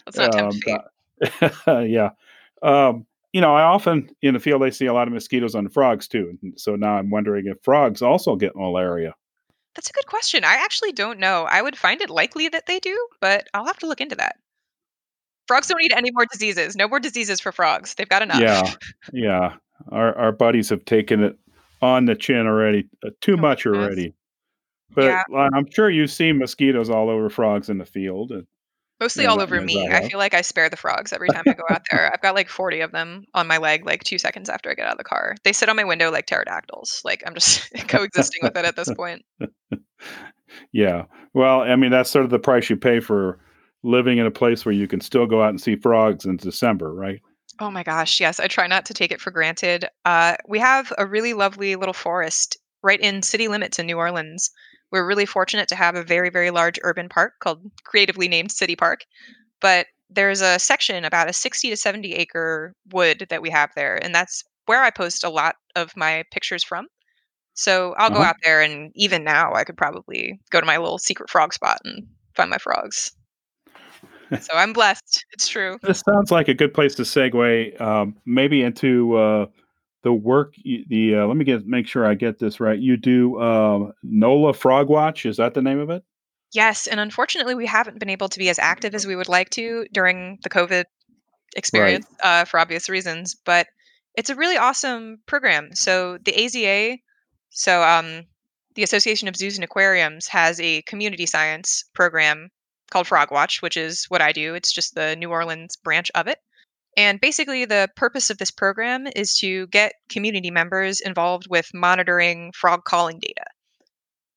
[0.06, 0.60] Let's not um,
[1.67, 2.10] uh, yeah.
[2.62, 5.67] Um, you know, I often in the field I see a lot of mosquitoes on
[5.69, 6.38] frogs too.
[6.58, 9.15] So now I'm wondering if frogs also get malaria.
[9.76, 10.44] That's a good question.
[10.44, 11.48] I actually don't know.
[11.50, 14.36] I would find it likely that they do, but I'll have to look into that.
[15.48, 16.76] Frogs don't need any more diseases.
[16.76, 17.96] No more diseases for frogs.
[17.96, 18.40] They've got enough.
[18.42, 18.74] Yeah,
[19.14, 19.54] yeah.
[19.92, 21.38] Our our buddies have taken it
[21.82, 23.84] on the chin already, uh, too Oh, much goodness.
[23.86, 24.14] already.
[24.94, 25.24] But Yeah.
[25.56, 28.32] I'm sure you've seen mosquitoes all over frogs in the field.
[28.32, 28.46] And,
[29.02, 29.88] Mostly all over me.
[29.88, 32.14] I feel like I spare the frogs every time I go out there.
[32.14, 34.86] I've got like 40 of them on my leg like 2 seconds after I get
[34.86, 35.36] out of the car.
[35.44, 37.02] They sit on my window like pterodactyls.
[37.04, 39.26] Like I'm just coexisting with it at this point.
[40.72, 43.40] yeah, well, I mean that's sort of the price you pay for
[43.82, 46.94] living in a place where you can still go out and see frogs in December,
[46.94, 47.22] right?
[47.60, 49.90] Oh my gosh, yes, I try not to take it for granted.
[50.06, 54.52] Uh, we have a really lovely little forest right in city limits in New Orleans.
[54.91, 58.75] We're really fortunate to have a very, very large urban park called creatively named City
[58.75, 59.06] Park.
[59.62, 63.97] But there's a section about a 60 to 70 acre wood that we have there,
[64.04, 66.88] and that's where I post a lot of my pictures from.
[67.54, 68.30] So I'll go Uh-huh.
[68.30, 71.80] out there, and even now, I could probably go to my little secret frog spot
[71.86, 73.12] and find my frogs.
[74.39, 75.25] so I'm blessed.
[75.34, 75.77] It's true.
[75.82, 79.45] This sounds like a good place to segue, um, maybe into uh,
[80.04, 80.56] the work.
[80.64, 82.80] The uh, let me get make sure I get this right.
[82.80, 85.26] You do um, NOLA Frog Watch.
[85.26, 86.04] Is that the name of it?
[86.54, 89.50] Yes, and unfortunately, we haven't been able to be as active as we would like
[89.52, 90.84] to during the COVID
[91.56, 93.36] experience uh, for obvious reasons.
[93.36, 93.68] But
[94.16, 95.74] it's a really awesome program.
[95.74, 96.98] So the AZA,
[97.52, 98.24] so um,
[98.76, 102.50] the Association of Zoos and Aquariums, has a community science program
[102.90, 104.54] called Frog Watch, which is what I do.
[104.54, 106.40] It's just the New Orleans branch of it.
[106.97, 112.51] And basically, the purpose of this program is to get community members involved with monitoring
[112.54, 113.45] frog calling data.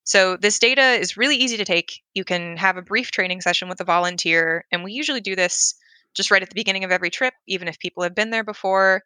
[0.05, 2.03] So, this data is really easy to take.
[2.15, 5.75] You can have a brief training session with a volunteer, and we usually do this
[6.15, 9.03] just right at the beginning of every trip, even if people have been there before.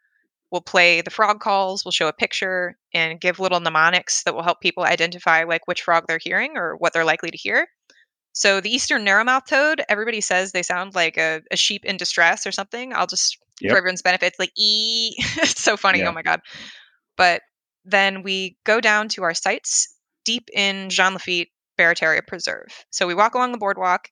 [0.50, 4.42] We'll play the frog calls, we'll show a picture, and give little mnemonics that will
[4.42, 7.68] help people identify like which frog they're hearing or what they're likely to hear.
[8.38, 12.46] So, the eastern narrowmouth toad, everybody says they sound like a, a sheep in distress
[12.46, 12.92] or something.
[12.94, 13.72] I'll just, Yep.
[13.72, 15.16] for everyone's benefit, it's like ee.
[15.38, 15.98] it's so funny.
[15.98, 16.10] Yeah.
[16.10, 16.40] Oh my God.
[17.16, 17.42] But
[17.84, 19.92] then we go down to our sites
[20.24, 22.68] deep in Jean Lafitte Barataria Preserve.
[22.90, 24.08] So we walk along the boardwalk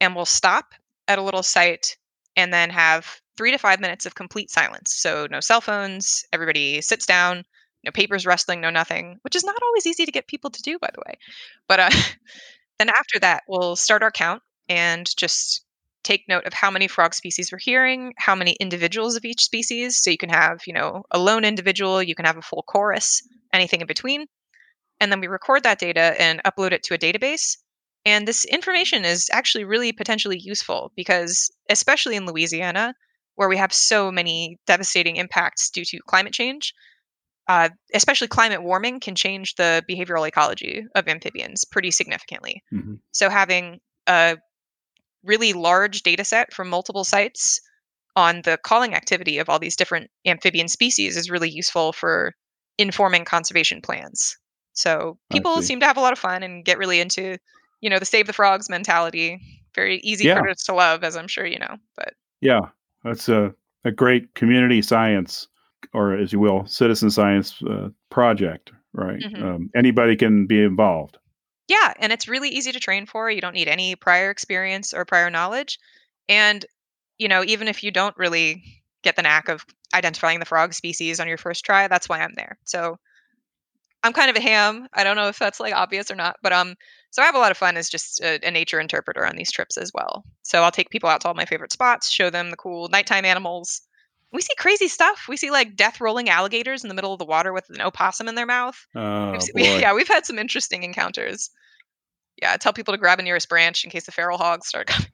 [0.00, 0.66] and we'll stop
[1.08, 1.96] at a little site
[2.36, 4.94] and then have three to five minutes of complete silence.
[4.94, 7.42] So no cell phones, everybody sits down,
[7.84, 10.78] no papers rustling, no nothing, which is not always easy to get people to do,
[10.78, 11.14] by the way.
[11.66, 11.90] But uh,
[12.78, 15.64] then after that, we'll start our count and just
[16.02, 19.98] take note of how many frog species we're hearing, how many individuals of each species.
[19.98, 23.22] So you can have, you know, a lone individual, you can have a full chorus,
[23.52, 24.26] anything in between.
[25.00, 27.56] And then we record that data and upload it to a database.
[28.06, 32.94] And this information is actually really potentially useful because, especially in Louisiana,
[33.36, 36.74] where we have so many devastating impacts due to climate change,
[37.48, 42.62] uh, especially climate warming can change the behavioral ecology of amphibians pretty significantly.
[42.72, 42.98] Mhm.
[43.12, 44.38] So having a
[45.22, 47.60] really large data set from multiple sites
[48.16, 52.32] on the calling activity of all these different amphibian species is really useful for
[52.78, 54.36] informing conservation plans.
[54.72, 57.38] So people seem to have a lot of fun and get really into,
[57.80, 59.38] you know, the save the frogs mentality.
[59.74, 60.40] Very easy Yeah.
[60.40, 61.76] us to love, as I'm sure you know.
[61.96, 62.60] But Yeah,
[63.02, 63.54] that's a,
[63.84, 65.48] a great community science,
[65.92, 69.20] or as you will, citizen science uh, project, right?
[69.20, 69.42] Mhm.
[69.42, 71.18] Um, anybody can be involved.
[71.68, 73.30] Yeah, and it's really easy to train for.
[73.30, 75.78] You don't need any prior experience or prior knowledge.
[76.28, 76.64] And,
[77.18, 78.62] you know, even if you don't really
[79.02, 82.34] get the knack of identifying the frog species on your first try, that's why I'm
[82.34, 82.58] there.
[82.64, 82.98] So
[84.02, 84.86] I'm kind of a ham.
[84.92, 86.74] I don't know if that's like obvious or not, but um
[87.10, 89.52] so I have a lot of fun as just a, a nature interpreter on these
[89.52, 90.24] trips as well.
[90.42, 93.24] So I'll take people out to all my favorite spots, show them the cool nighttime
[93.24, 93.82] animals,
[94.34, 95.24] we see crazy stuff.
[95.28, 98.28] We see like death rolling alligators in the middle of the water with an opossum
[98.28, 98.76] in their mouth.
[98.94, 99.60] Oh, We've se- boy.
[99.62, 101.50] we- yeah, we've had some interesting encounters.
[102.42, 104.88] Yeah, I tell people to grab a nearest branch in case the feral hogs start
[104.88, 105.08] coming,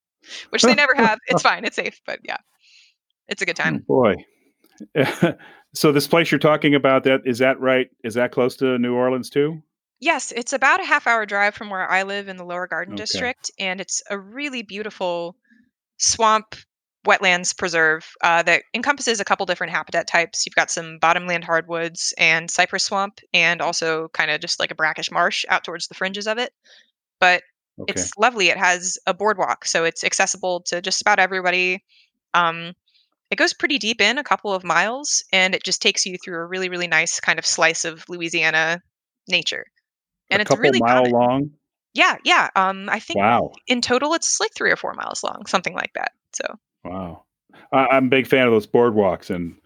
[0.50, 1.18] which they never have.
[1.26, 1.64] It's fine.
[1.64, 2.36] It's safe, but yeah,
[3.28, 3.78] it's a good Oh, time.
[3.88, 4.14] boy.
[5.74, 7.88] so this place you're talking about that is that right?
[8.04, 9.62] Is that close to New Orleans too?
[10.00, 12.92] Yes, it's about a half hour drive from where I live in the Lower Garden
[12.92, 13.02] Okay.
[13.04, 15.34] District, and it's a really beautiful
[15.96, 16.54] swamp
[17.06, 20.44] wetlands preserve uh, that encompasses a couple different habitat types.
[20.46, 24.74] You've got some bottomland hardwoods and cypress swamp, and also kind of just like a
[24.74, 26.52] brackish marsh out towards the fringes of it.
[27.20, 27.42] But
[27.78, 27.88] Okay.
[27.88, 28.48] it's lovely.
[28.48, 31.84] It has a boardwalk, so it's accessible to just about everybody.
[32.34, 32.74] Um,
[33.30, 36.38] it goes pretty deep in, a couple of miles, and it just takes you through
[36.38, 38.82] a really, really nice kind of slice of Louisiana
[39.28, 39.66] nature.
[40.30, 41.12] And a it's really mile it.
[41.12, 41.50] long.
[41.94, 42.50] Yeah, yeah.
[42.56, 43.52] Um, I think Wow.
[43.66, 46.12] in total it's like three or four miles long, something like that.
[46.34, 46.44] So,
[46.90, 47.24] Wow.
[47.72, 49.56] I, I'm a big fan of those boardwalks, and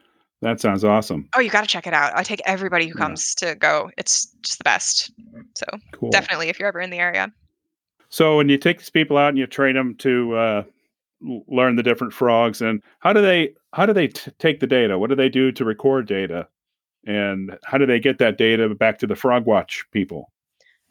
[0.42, 1.28] that sounds awesome.
[1.35, 2.12] oh, you got to check it out.
[2.16, 3.04] I take everybody who Yeah.
[3.06, 3.90] comes to go.
[3.98, 5.12] It's just the best.
[5.56, 6.11] So, Cool.
[6.11, 7.33] definitely, if you're ever in the area.
[8.09, 10.62] So when you take these people out and you train them to uh,
[11.48, 14.98] learn the different frogs, and how do they how do they t- take the data?
[14.98, 16.48] What do they do to record data?
[17.06, 20.33] And how do they get that data back to the Frog Watch people?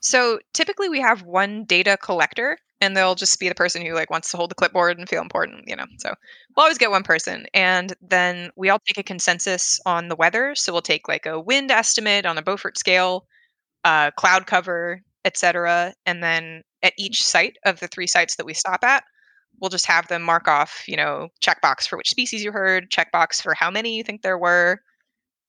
[0.02, 4.10] So typically we have one data collector and they'll just be the person who like
[4.10, 5.86] wants to hold the clipboard and feel important, you know.
[5.98, 6.14] So
[6.56, 10.56] we'll always get one person and then we all take a consensus on the weather.
[10.56, 13.26] So we'll take like a wind estimate on a Beaufort scale,
[13.84, 15.94] uh, cloud cover, etc.
[16.06, 19.04] And then at each site of the three sites that we stop at,
[19.60, 23.42] we'll just have them mark off, you know, checkbox for which species you heard, checkbox
[23.42, 24.80] for how many you think there were,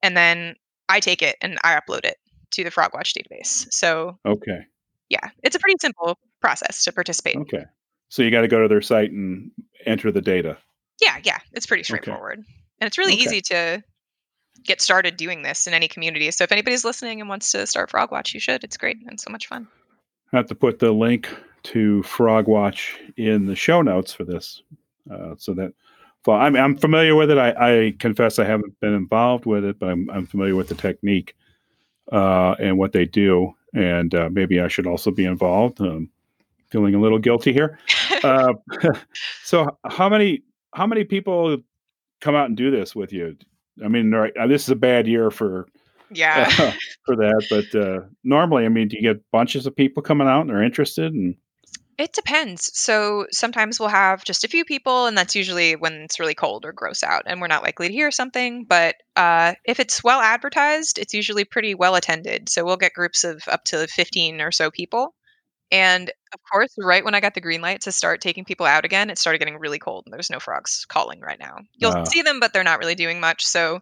[0.03, 0.57] and then
[0.89, 2.17] I take it and I upload it
[2.53, 3.67] to the Frogwatch database.
[3.73, 4.67] So Okay.
[5.09, 7.37] yeah, it's a pretty simple process to participate.
[7.37, 7.65] Okay.
[8.09, 9.51] So you got to go to their site and
[9.87, 10.59] enter the data.
[11.01, 12.39] Yeah, yeah, it's pretty straightforward.
[12.81, 13.23] And it's really Okay.
[13.23, 13.83] easy to
[14.65, 16.31] get started doing this in any community.
[16.31, 18.65] So if anybody's listening and wants to start Frogwatch, you should.
[18.65, 19.69] It's great and so much fun.
[20.33, 21.29] I have to put the link
[21.63, 24.63] to Frog Watch in the show notes for this,
[25.11, 25.73] uh, so that.
[26.27, 27.39] Well, I'm I'm familiar with it.
[27.39, 30.75] I, I confess I haven't been involved with it, but I'm I'm familiar with the
[30.75, 31.35] technique
[32.12, 35.81] uh, and what they do, and uh, maybe I should also be involved.
[35.81, 36.11] Um,
[36.70, 37.79] feeling a little guilty here.
[38.23, 38.53] Uh,
[39.44, 40.42] so, how many
[40.75, 41.57] how many people
[42.20, 43.35] come out and do this with you?
[43.83, 45.66] I mean, right, uh, this is a bad year for
[46.11, 46.51] yeah.
[47.07, 50.42] for that, but uh, normally, I mean, do you get bunches of people coming out
[50.42, 51.14] and they're interested?
[51.14, 51.35] And
[52.01, 52.71] It depends.
[52.79, 56.65] So sometimes we'll have just a few people, and that's usually when it's really cold
[56.65, 58.65] or gross out, and we're not likely to hear something.
[58.65, 62.49] But uh, if it's well advertised, it's usually pretty well attended.
[62.49, 65.15] So we'll get groups of up to 15 or so people.
[65.73, 68.85] And of course, right when I got the green light to start taking people out
[68.87, 71.59] again, it started getting really cold, and there's no frogs calling right now.
[71.79, 72.13] You'll Ah.
[72.13, 73.47] see them, but they're not really doing much.
[73.47, 73.81] So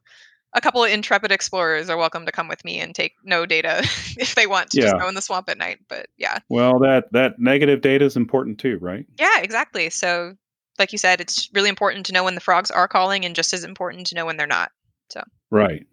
[0.55, 3.79] a couple of intrepid explorers are welcome to come with me and take no data
[4.17, 4.85] if they want to Yeah.
[4.87, 5.79] just go in the swamp at night.
[5.89, 6.39] But yeah.
[6.49, 9.05] well, that that negative data is important too, right?
[9.19, 9.91] Yeah, exactly.
[9.91, 10.35] So,
[10.79, 13.53] like you said, it's really important to know when the frogs are calling, and just
[13.53, 14.71] as important to know when they're not.
[15.11, 15.23] So.
[15.51, 15.87] Right.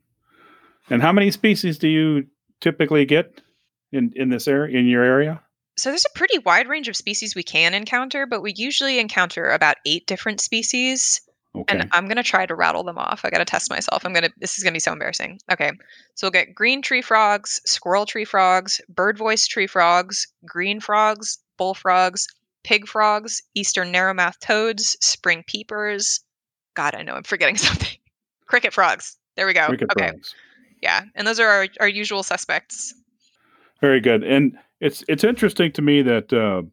[0.89, 2.28] And how many species do you
[2.62, 3.41] typically get
[3.91, 5.41] in in this area in your area?
[5.78, 9.50] So, there's a pretty wide range of species we can encounter, but we usually encounter
[9.50, 11.20] about eight different species.
[11.62, 11.80] Okay.
[11.80, 13.22] And I'm going to try to rattle them off.
[13.24, 14.06] I got to test myself.
[14.06, 15.39] I'm going to, this is going to be so embarrassing.
[15.52, 15.72] Okay.
[16.15, 21.38] So, we'll get green tree frogs, squirrel tree frogs, bird voice tree frogs, green frogs,
[21.58, 22.28] bullfrogs,
[22.63, 26.22] pig frogs, eastern narrowmouth toads, spring peepers.
[26.74, 27.98] God, I know I'm forgetting something.
[28.48, 29.18] Cricket frogs.
[29.36, 29.68] There we go.
[29.68, 30.10] Cricket okay.
[30.10, 30.34] frogs.
[30.82, 32.94] Yeah, and those are our, our usual suspects.
[33.82, 34.24] Very good.
[34.24, 36.63] And it's it's interesting to me that uh,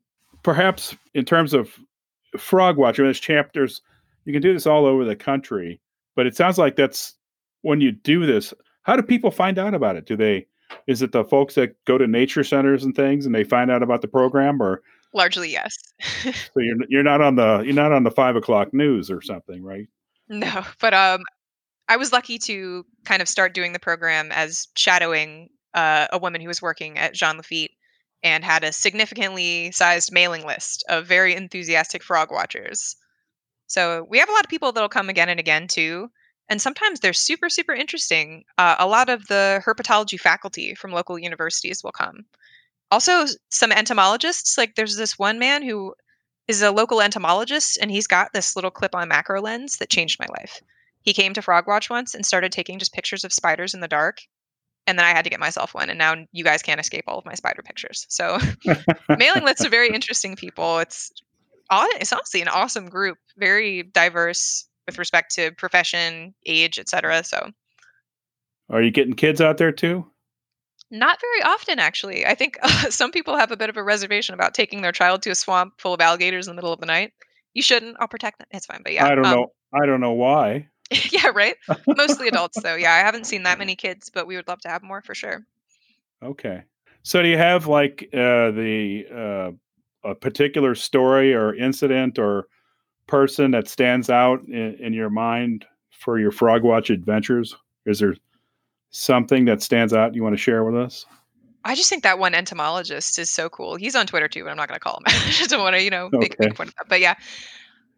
[0.42, 1.79] perhaps in terms of
[2.37, 3.81] frog watching, there's chapters.
[4.24, 5.80] You can do this all over the country,
[6.14, 7.14] but it sounds like that's
[7.62, 8.54] when you do this.
[8.82, 10.06] How do people find out about it?
[10.06, 10.46] Do they?
[10.87, 13.83] Is it the folks that go to nature centers and things, and they find out
[13.83, 14.83] about the program, or
[15.14, 15.77] Largely, yes.
[16.23, 19.62] so you're you're not on the you're not on the five o'clock news or something,
[19.62, 19.87] right?
[20.29, 21.23] no, but um,
[21.88, 26.40] I was lucky to kind of start doing the program as shadowing uh, a woman
[26.40, 27.73] who was working at Jean Lafitte
[28.23, 32.96] and had a significantly sized mailing list of very enthusiastic frog watchers.
[33.73, 36.10] So we have a lot of people that'll come again and again too.
[36.50, 38.44] And sometimes they're super, super interesting.
[38.58, 42.27] Uh, a lot of the herpetology faculty from local universities will come.
[42.90, 44.58] Also, some entomologists.
[44.58, 45.94] Like there's this one man who
[46.48, 50.27] is a local entomologist, and he's got this little clip-on macro lens that changed my
[50.38, 50.60] life.
[51.00, 53.88] He came to Frog Watch once and started taking just pictures of spiders in the
[53.88, 54.20] dark,
[54.87, 55.88] and then I had to get myself one.
[55.88, 58.04] And now you guys can't escape all of my spider pictures.
[58.10, 58.37] So
[59.08, 60.81] mailing lists are very interesting people.
[60.81, 61.10] It's
[61.94, 64.66] it's honestly an awesome group, very diverse.
[64.87, 67.23] with respect to profession, age, etc.
[67.25, 67.50] So,
[68.70, 70.06] are you getting kids out there too?
[70.90, 72.27] Not very often, actually.
[72.27, 75.23] I think uh, some people have a bit of a reservation about taking their child
[75.23, 77.12] to a swamp full of alligators in the middle of the night.
[77.54, 77.96] You shouldn't.
[78.00, 78.48] I'll protect them.
[78.50, 78.81] It's fine.
[78.83, 79.46] But yeah, I don't um, know.
[79.73, 80.68] I don't know why.
[81.10, 81.56] yeah, right.
[81.87, 82.75] Mostly adults, though.
[82.75, 85.14] Yeah, I haven't seen that many kids, but we would love to have more for
[85.14, 85.46] sure.
[86.23, 86.62] Okay.
[87.02, 89.50] So, do you have like uh, the uh,
[90.05, 92.46] a particular story or incident or
[93.07, 97.57] person that stands out in, in your mind for your Frog Watch adventures?
[97.87, 98.17] Is there
[98.90, 101.07] something that stands out you want to share with us?
[101.65, 103.77] I just think that one entomologist is so cool.
[103.77, 105.05] He's on Twitter too, but I'm not going to call him.
[105.07, 106.48] I just don't want to, you know, make, okay.
[106.48, 106.88] make fun of that.
[106.88, 107.15] But yeah,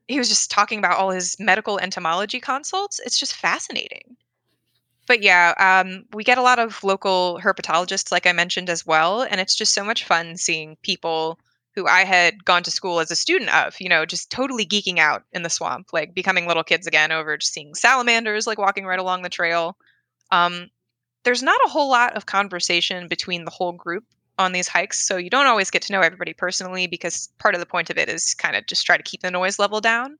[0.08, 3.00] he was just talking about all his medical entomology consults.
[3.04, 4.16] It's just fascinating.
[5.06, 9.22] But yeah, um, we get a lot of local herpetologists, like I mentioned as well,
[9.22, 11.38] and it's just so much fun seeing people
[11.74, 14.98] who I had gone to school as a student of, you know, just totally geeking
[14.98, 18.86] out in the swamp, like becoming little kids again over just seeing salamanders like walking
[18.86, 19.76] right along the trail.
[20.30, 20.70] Um,
[21.24, 24.04] there's not a whole lot of conversation between the whole group
[24.38, 27.60] on these hikes, so you don't always get to know everybody personally because part of
[27.60, 30.18] the point of it is kind of just try to keep the noise level down.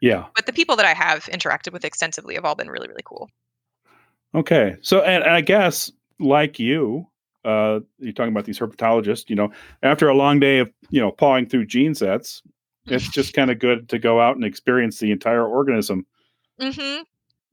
[0.00, 0.26] Yeah.
[0.34, 3.28] But the people that I have interacted with extensively have all been really, really cool.
[4.34, 4.76] Okay.
[4.82, 7.06] So, and, and I guess like you,
[7.46, 11.10] uh, you're talking about these herpetologists, you know, after a long day of, you know,
[11.10, 12.42] pawing through gene sets,
[12.86, 16.06] it's just kind of good to go out and experience the entire organism.
[16.60, 17.02] Mm-hmm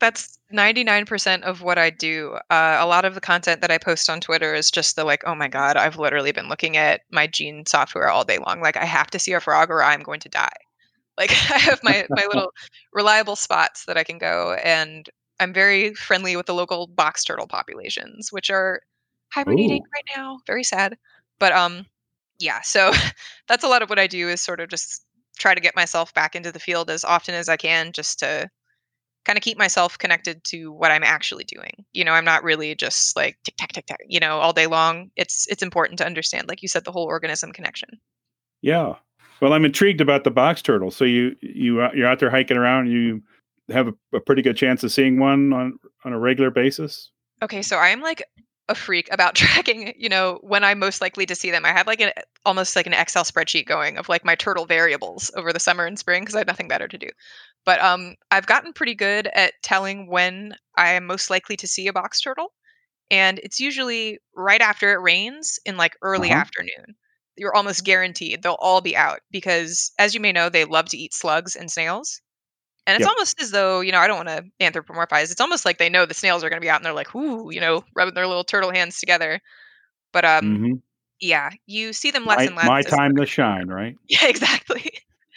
[0.04, 2.38] that's 99% of what I do.
[2.50, 5.24] Uh, a lot of the content that I post on Twitter is just the like,
[5.26, 8.60] oh my God, I've literally been looking at my gene software all day long.
[8.60, 10.50] Like, I have to see a frog or I'm going to die.
[11.16, 12.52] Like, I have my, my little
[12.92, 14.58] reliable spots that I can go.
[14.64, 15.08] And
[15.40, 18.82] I'm very friendly with the local box turtle populations, which are
[19.34, 19.94] hibernating Ooh.
[19.94, 20.40] right now.
[20.46, 20.98] Very sad.
[21.40, 21.86] But um,
[22.40, 22.92] yeah, so
[23.48, 25.06] that's a lot of what I do is sort of just
[25.38, 28.50] try to get myself back into the field as often as I can just to
[29.26, 31.86] kind of keep myself connected to what I'm actually doing.
[31.94, 34.68] You know, I'm not really just like tick tack tick tack, you know, all day
[34.68, 35.12] long.
[35.16, 37.90] It's it's important to understand, like you said, the whole organism connection.
[38.62, 38.96] Yeah.
[39.42, 40.92] Well, I'm intrigued about the box turtle.
[40.92, 42.92] So you you you're out there hiking around.
[42.92, 43.22] You
[43.70, 47.10] have a, a pretty good chance of seeing one on on a regular basis.
[47.42, 48.24] Okay, so I'm like
[48.70, 51.66] a freak about tracking, you know, when I'm most likely to see them.
[51.66, 52.12] I have like an
[52.46, 55.98] almost like an Excel spreadsheet going of like my turtle variables over the summer and
[55.98, 57.10] spring because I have nothing better to do.
[57.66, 61.88] But um, I've gotten pretty good at telling when I am most likely to see
[61.88, 62.52] a box turtle,
[63.10, 66.42] and it's usually right after it rains in like early uh-huh.
[66.42, 66.96] afternoon.
[67.36, 70.98] You're almost guaranteed they'll all be out because, as you may know, they love to
[70.98, 72.22] eat slugs and snails.
[72.86, 73.10] And it's yep.
[73.10, 75.32] almost as though, you know, I don't want to anthropomorphize.
[75.32, 77.16] It's almost like they know the snails are going to be out and they're like,
[77.16, 79.40] ooh, you know, rubbing their little turtle hands together.
[80.12, 80.74] But um, mm-hmm.
[81.22, 82.68] yeah, you see them less my, and less.
[82.68, 83.96] My time to shine, right?
[84.08, 84.92] Yeah, exactly.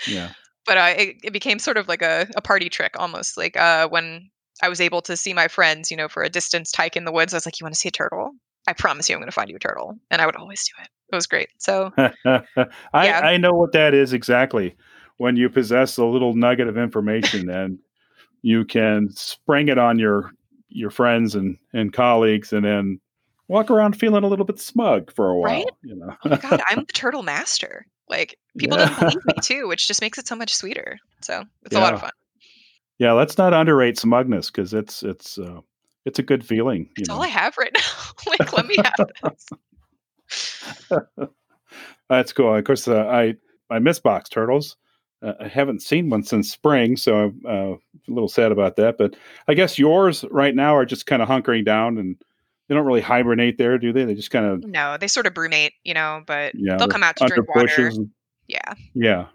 [0.09, 0.31] Yeah
[0.67, 3.89] but uh, it, it became sort of like a, a party trick almost like uh,
[3.89, 4.29] when
[4.63, 7.13] i was able to see my friends you know for a distance hike in the
[7.13, 8.33] woods i was like you want to see a turtle
[8.67, 10.83] i promise you i'm going to find you a turtle and i would always do
[10.83, 12.43] it it was great so I,
[12.95, 13.21] yeah.
[13.21, 14.75] I know what that is exactly
[15.19, 17.79] when you possess a little nugget of information and
[18.43, 20.33] you can spring it on your
[20.69, 23.01] your friends and and colleagues and then
[23.49, 25.71] walk around feeling a little bit smug for a while right?
[25.83, 28.89] you know oh my god i'm the turtle master like people yeah.
[28.89, 30.99] don't believe me too, which just makes it so much sweeter.
[31.23, 31.81] So it's yeah.
[31.81, 32.11] a lot of fun.
[32.99, 35.61] Yeah, let's not underrate smugness because it's it's uh,
[36.05, 36.89] it's a good feeling.
[36.97, 37.17] It's know.
[37.17, 37.81] all I have right now.
[38.31, 39.09] like, let me have
[40.29, 40.89] this.
[42.09, 42.55] That's cool.
[42.55, 43.35] Of course, uh, I
[43.71, 44.77] I miss box turtles.
[45.27, 48.97] Uh, I haven't seen one since spring, so I'm uh, a little sad about that.
[48.97, 49.17] But
[49.49, 52.17] I guess yours right now are just kind of hunkering down and
[52.69, 54.05] they don't really hibernate there, do they?
[54.05, 57.03] They just kind of no, they sort of brumate, you know, but yeah, they'll come
[57.03, 57.89] out to drink water.
[57.89, 58.11] And,
[58.47, 59.27] yeah, yeah.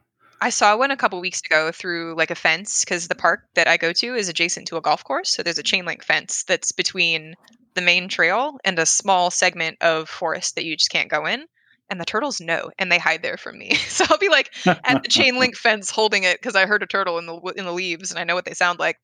[0.41, 3.67] I saw one a couple weeks ago through like a fence because the park that
[3.67, 6.43] I go to is adjacent to a golf course, so there's a chain link fence
[6.43, 7.35] that's between
[7.73, 11.45] the main trail and a small segment of forest that you just can't go in.
[11.91, 13.75] And the turtles know, and they hide there from me.
[13.91, 16.87] So I'll be like at the chain link fence holding it because I heard a
[16.87, 18.97] turtle in the in the leaves, and I know what they sound like.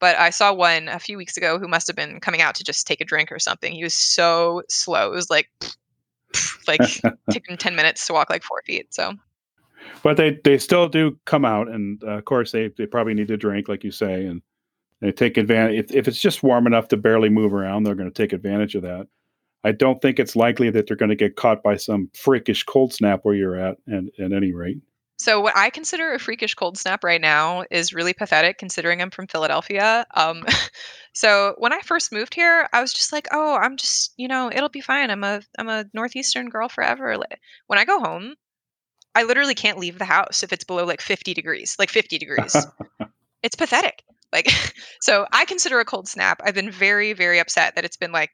[0.00, 2.64] But I saw one a few weeks ago who must have been coming out to
[2.64, 3.72] just take a drink or something.
[3.72, 5.12] He was so slow.
[5.12, 5.50] It was like,
[6.68, 6.80] like
[7.30, 8.92] taking 10 minutes to walk like four feet.
[8.92, 9.14] So,
[10.02, 11.68] but they, they still do come out.
[11.68, 14.42] And uh, of course, they, they probably need to drink, like you say, and
[15.00, 15.78] they take advantage.
[15.78, 18.74] If, if it's just warm enough to barely move around, they're going to take advantage
[18.74, 19.06] of that.
[19.64, 22.92] I don't think it's likely that they're going to get caught by some freakish cold
[22.92, 24.78] snap where you're at, and at any rate.
[25.16, 29.10] So what I consider a freakish cold snap right now is really pathetic considering I'm
[29.10, 30.04] from Philadelphia.
[30.14, 30.44] Um,
[31.14, 34.50] so when I first moved here, I was just like, "Oh, I'm just, you know,
[34.52, 35.10] it'll be fine.
[35.10, 37.16] I'm a I'm a northeastern girl forever."
[37.68, 38.34] When I go home,
[39.14, 42.56] I literally can't leave the house if it's below like 50 degrees, like 50 degrees.
[43.42, 44.02] it's pathetic.
[44.32, 44.48] Like,
[45.00, 46.40] so I consider a cold snap.
[46.44, 48.30] I've been very, very upset that it's been like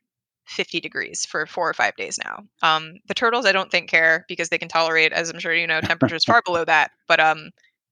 [0.46, 2.42] 50 degrees for four or five days now.
[2.62, 5.66] Um, the turtles, I don't think care because they can tolerate, as I'm sure you
[5.66, 6.90] know, temperatures far below that.
[7.06, 7.50] But um,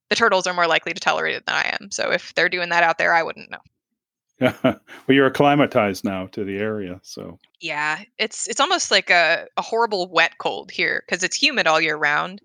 [0.09, 1.91] the turtles are more likely to tolerate it than I am.
[1.91, 3.59] So if they're doing that out there, I wouldn't know.
[4.63, 9.61] well, you're acclimatized now to the area, so yeah, it's it's almost like a, a
[9.61, 12.41] horrible wet cold here because it's humid all year round.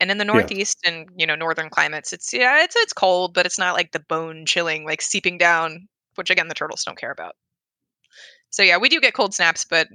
[0.00, 0.90] And in the Northeast yeah.
[0.90, 4.00] and you know northern climates, it's yeah, it's it's cold, but it's not like the
[4.00, 5.86] bone chilling, like seeping down,
[6.16, 7.36] which again the turtles don't care about.
[8.50, 9.88] So yeah, we do get cold snaps, but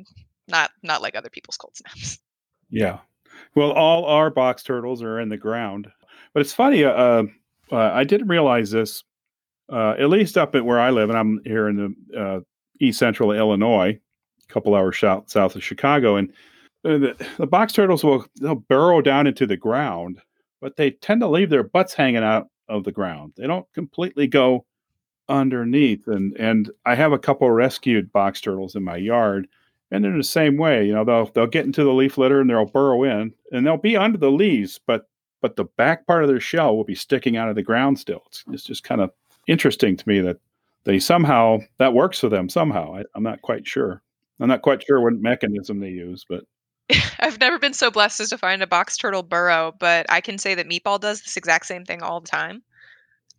[0.47, 2.20] not not like other people's cold snaps.
[2.74, 2.99] Yeah,
[3.54, 5.91] well, all our box turtles are in the ground,
[6.34, 6.86] but it's funny.
[6.86, 7.24] Uh, uh,
[7.70, 9.04] uh I didn't realize this,
[9.70, 12.39] uh, at least up at where I live, and I'm here in the uh,
[12.80, 13.99] east central Illinois,
[14.49, 16.30] a couple hours south south of Chicago, and
[16.86, 20.22] uh, the, the box turtles will they'll burrow down into the ground,
[20.62, 23.34] but they tend to leave their butts hanging out of the ground.
[23.36, 24.66] They don't completely go
[25.32, 26.08] underneath.
[26.08, 29.48] And and I have a couple rescued box turtles in my yard,
[29.90, 30.86] and they're the same way.
[30.86, 33.78] You know, they'll they'll get into the leaf litter and they'll burrow in, and they'll
[33.78, 35.08] be under the leaves, but
[35.42, 38.24] but the back part of their shell will be sticking out of the ground still.
[38.28, 39.12] It's, it's just kind of
[39.48, 40.38] interesting to me that
[40.84, 42.96] they somehow that works for them somehow.
[42.96, 44.02] I, I'm not quite sure.
[44.40, 46.46] I'm not quite sure what mechanism they use, but
[47.20, 50.38] I've never been so blessed as to find a box turtle burrow, but I can
[50.38, 52.64] say that Meatball does this exact same thing all the time.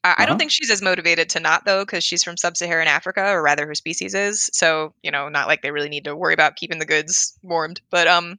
[0.04, 0.14] I, uh-huh.
[0.18, 0.38] I don't uh-huh.
[0.38, 3.74] think she's as motivated to not though, because she's from sub-Saharan Africa, or rather, her
[3.74, 4.50] species is.
[4.52, 7.80] So you know, not like they really need to worry about keeping the goods warmed.
[7.90, 8.38] But um,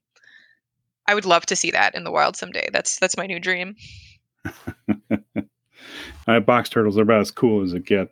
[1.08, 2.70] I would love to see that in the wild someday.
[2.72, 3.76] That's that's my new dream.
[6.28, 8.12] uh, box turtles are about as cool as it gets.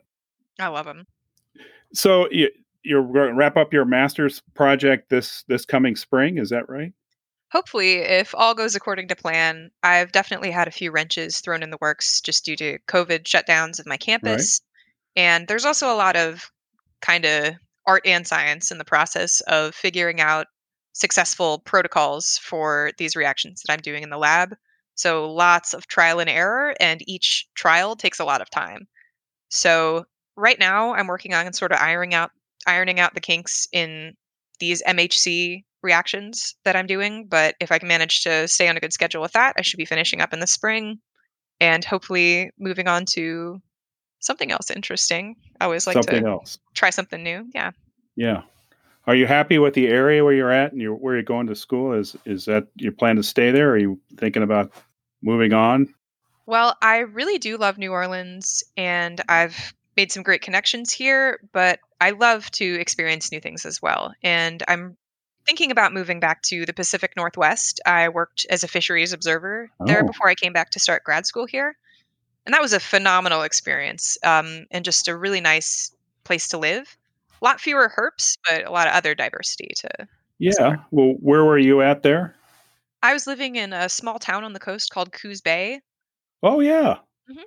[0.58, 1.06] I love them.
[1.94, 2.50] So you,
[2.82, 6.38] you're going to wrap up your master's project this this coming spring.
[6.38, 6.92] Is that right?
[7.52, 9.70] Hopefully, if all goes according to plan.
[9.82, 13.78] I've definitely had a few wrenches thrown in the works just due to COVID shutdowns
[13.78, 14.62] of my campus,
[15.16, 15.22] right.
[15.22, 16.50] and there's also a lot of
[17.02, 17.54] kind of
[17.86, 20.46] art and science in the process of figuring out
[20.94, 24.54] successful protocols for these reactions that I'm doing in the lab.
[24.94, 28.88] So lots of trial and error, and each trial takes a lot of time.
[29.50, 32.30] So right now, I'm working on sort of ironing out
[32.66, 34.16] ironing out the kinks in
[34.62, 37.26] these MHC reactions that I'm doing.
[37.26, 39.76] But if I can manage to stay on a good schedule with that, I should
[39.76, 41.00] be finishing up in the spring
[41.60, 43.60] and hopefully moving on to
[44.20, 45.34] something else interesting.
[45.60, 46.60] I always like something to else.
[46.74, 47.44] try something new.
[47.52, 47.72] Yeah.
[48.14, 48.42] Yeah.
[49.08, 51.56] Are you happy with the area where you're at and you're, where you're going to
[51.56, 51.92] school?
[51.92, 53.70] Is is that your plan to stay there?
[53.70, 54.70] Or are you thinking about
[55.22, 55.92] moving on?
[56.46, 61.80] Well, I really do love New Orleans, and I've made some great connections here, but
[62.00, 64.12] I love to experience new things as well.
[64.22, 64.96] And I'm
[65.46, 67.80] thinking about moving back to the Pacific Northwest.
[67.84, 69.86] I worked as a fisheries observer oh.
[69.86, 71.76] there before I came back to start grad school here.
[72.46, 76.96] And that was a phenomenal experience um, and just a really nice place to live.
[77.40, 79.88] A lot fewer herps, but a lot of other diversity to.
[80.38, 80.50] Yeah.
[80.50, 80.86] Explore.
[80.90, 82.34] Well, where were you at there?
[83.02, 85.80] I was living in a small town on the coast called Coos Bay.
[86.42, 86.98] Oh, yeah.
[87.30, 87.40] Mm-hmm.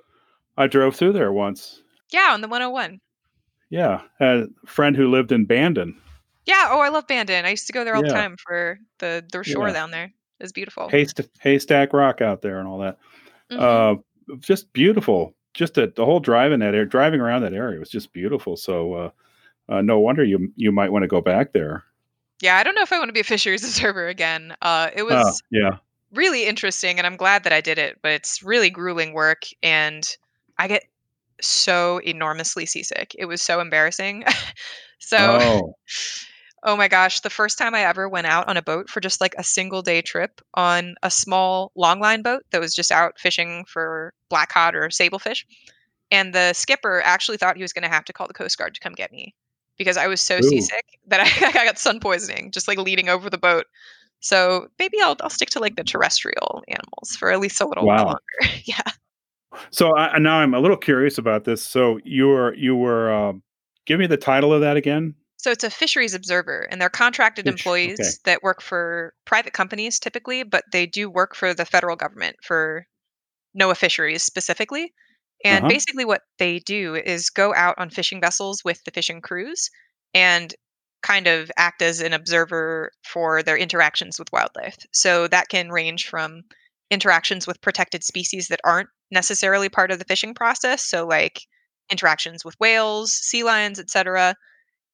[0.56, 1.82] I drove through there once.
[2.10, 3.00] Yeah, on the 101.
[3.68, 5.96] Yeah, a friend who lived in Bandon.
[6.44, 6.68] Yeah.
[6.70, 7.44] Oh, I love Bandon.
[7.44, 8.12] I used to go there all yeah.
[8.12, 9.74] the time for the the shore yeah.
[9.74, 10.12] down there.
[10.38, 10.88] It's beautiful.
[10.88, 12.98] Hayst- Haystack Rock out there and all that.
[13.50, 14.00] Mm-hmm.
[14.30, 15.34] Uh, just beautiful.
[15.54, 18.56] Just a, the whole driving that area, driving around that area was just beautiful.
[18.56, 19.10] So, uh,
[19.68, 21.84] uh, no wonder you you might want to go back there.
[22.40, 24.54] Yeah, I don't know if I want to be a fisheries observer again.
[24.62, 25.78] Uh, it ah, was yeah
[26.12, 27.98] really interesting, and I'm glad that I did it.
[28.02, 30.16] But it's really grueling work, and
[30.58, 30.84] I get
[31.40, 33.14] so enormously seasick.
[33.18, 34.24] It was so embarrassing.
[34.98, 35.74] so, oh.
[36.62, 36.76] oh.
[36.76, 39.34] my gosh, the first time I ever went out on a boat for just like
[39.38, 44.12] a single day trip on a small longline boat that was just out fishing for
[44.28, 45.44] black cod or sablefish.
[46.10, 48.74] And the skipper actually thought he was going to have to call the Coast Guard
[48.74, 49.34] to come get me
[49.76, 50.42] because I was so Ooh.
[50.42, 51.20] seasick that
[51.56, 53.66] I, I got sun poisoning just like leading over the boat.
[54.20, 57.86] So maybe I'll I'll stick to like the terrestrial animals for at least a little
[57.86, 57.96] wow.
[57.96, 58.60] while longer.
[58.64, 58.80] yeah.
[59.70, 61.62] So I, now I'm a little curious about this.
[61.62, 63.42] So you were you were um,
[63.86, 65.14] give me the title of that again.
[65.38, 68.10] So it's a fisheries observer, and they're contracted Fish, employees okay.
[68.24, 72.86] that work for private companies typically, but they do work for the federal government for
[73.58, 74.92] NOAA fisheries specifically.
[75.44, 75.68] And uh-huh.
[75.68, 79.70] basically, what they do is go out on fishing vessels with the fishing crews
[80.14, 80.54] and
[81.02, 84.76] kind of act as an observer for their interactions with wildlife.
[84.92, 86.42] So that can range from
[86.90, 90.84] interactions with protected species that aren't necessarily part of the fishing process.
[90.84, 91.42] So, like
[91.90, 94.34] interactions with whales, sea lions, etc.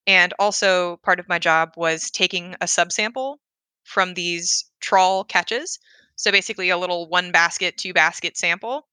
[0.06, 3.36] And also, part of my job was taking a subsample
[3.84, 5.78] from these trawl catches.
[6.16, 8.86] So, basically, a little one basket, two basket sample,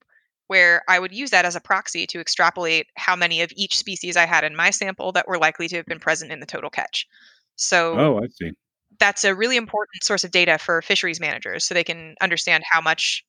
[0.48, 4.18] where I would use that as a proxy to extrapolate how many of each species
[4.18, 6.70] I had in my sample that were likely to have been present in the total
[6.70, 7.08] catch.
[7.56, 8.54] So Oh, I see.
[9.00, 12.82] That's a really important source of data for fisheries managers so they can understand how
[12.82, 13.24] much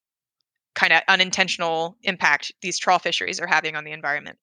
[0.75, 4.39] kind of unintentional impact these trawl fisheries are having on the environment.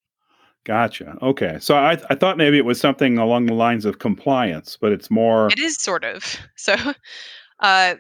[0.66, 1.18] Gotcha.
[1.22, 1.58] Okay.
[1.62, 5.10] So I, I thought maybe it was something along the lines of compliance, but it's
[5.10, 6.38] more, It is sort of.
[6.58, 6.76] So
[7.62, 7.96] uh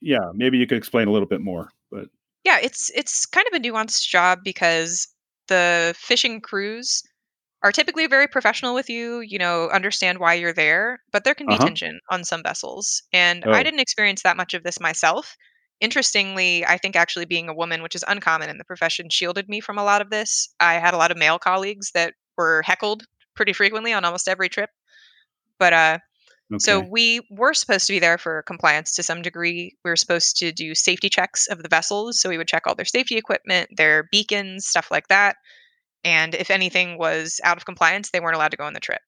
[0.00, 1.70] yeah, maybe you could explain a little bit more.
[1.90, 2.08] But
[2.44, 5.08] yeah, it's it's kind of a nuanced job because
[5.48, 7.02] the fishing crews
[7.62, 11.48] are typically very professional with you, you know, understand why you're there, but there can
[11.48, 11.70] be uh huh.
[11.70, 13.02] tension on some vessels.
[13.12, 15.36] And I Oh, didn't experience that much of this myself.
[15.80, 19.60] Interestingly, I think actually being a woman, which is uncommon in the profession, shielded me
[19.60, 20.48] from a lot of this.
[20.60, 23.04] I had a lot of male colleagues that were heckled
[23.34, 24.70] pretty frequently on almost every trip.
[25.58, 25.98] But uh
[26.58, 29.76] so we were supposed to be there for compliance to some degree.
[29.84, 32.20] We were supposed to do safety checks of the vessels.
[32.20, 35.36] So we would check all their safety equipment, their beacons, stuff like that.
[36.06, 39.00] And if anything was out of compliance, they weren't allowed to go on the trip.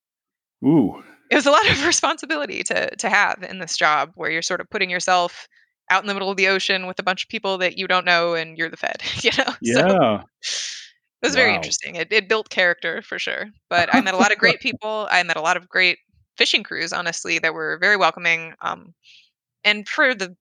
[0.64, 4.42] Ooh, It was a lot of responsibility to to have in this job where you're
[4.42, 5.46] sort of putting yourself
[5.90, 8.04] out in the middle of the ocean with a bunch of people that you don't
[8.04, 9.52] know and you're the fed, you know?
[9.62, 10.22] So yeah.
[10.42, 11.94] it was very interesting.
[11.94, 13.46] It, it built character for sure.
[13.70, 15.06] But I met a lot of great people.
[15.10, 15.98] I met a lot of great
[16.36, 18.54] fishing crews, honestly, that were very welcoming.
[18.60, 18.92] Um,
[19.64, 20.36] and for the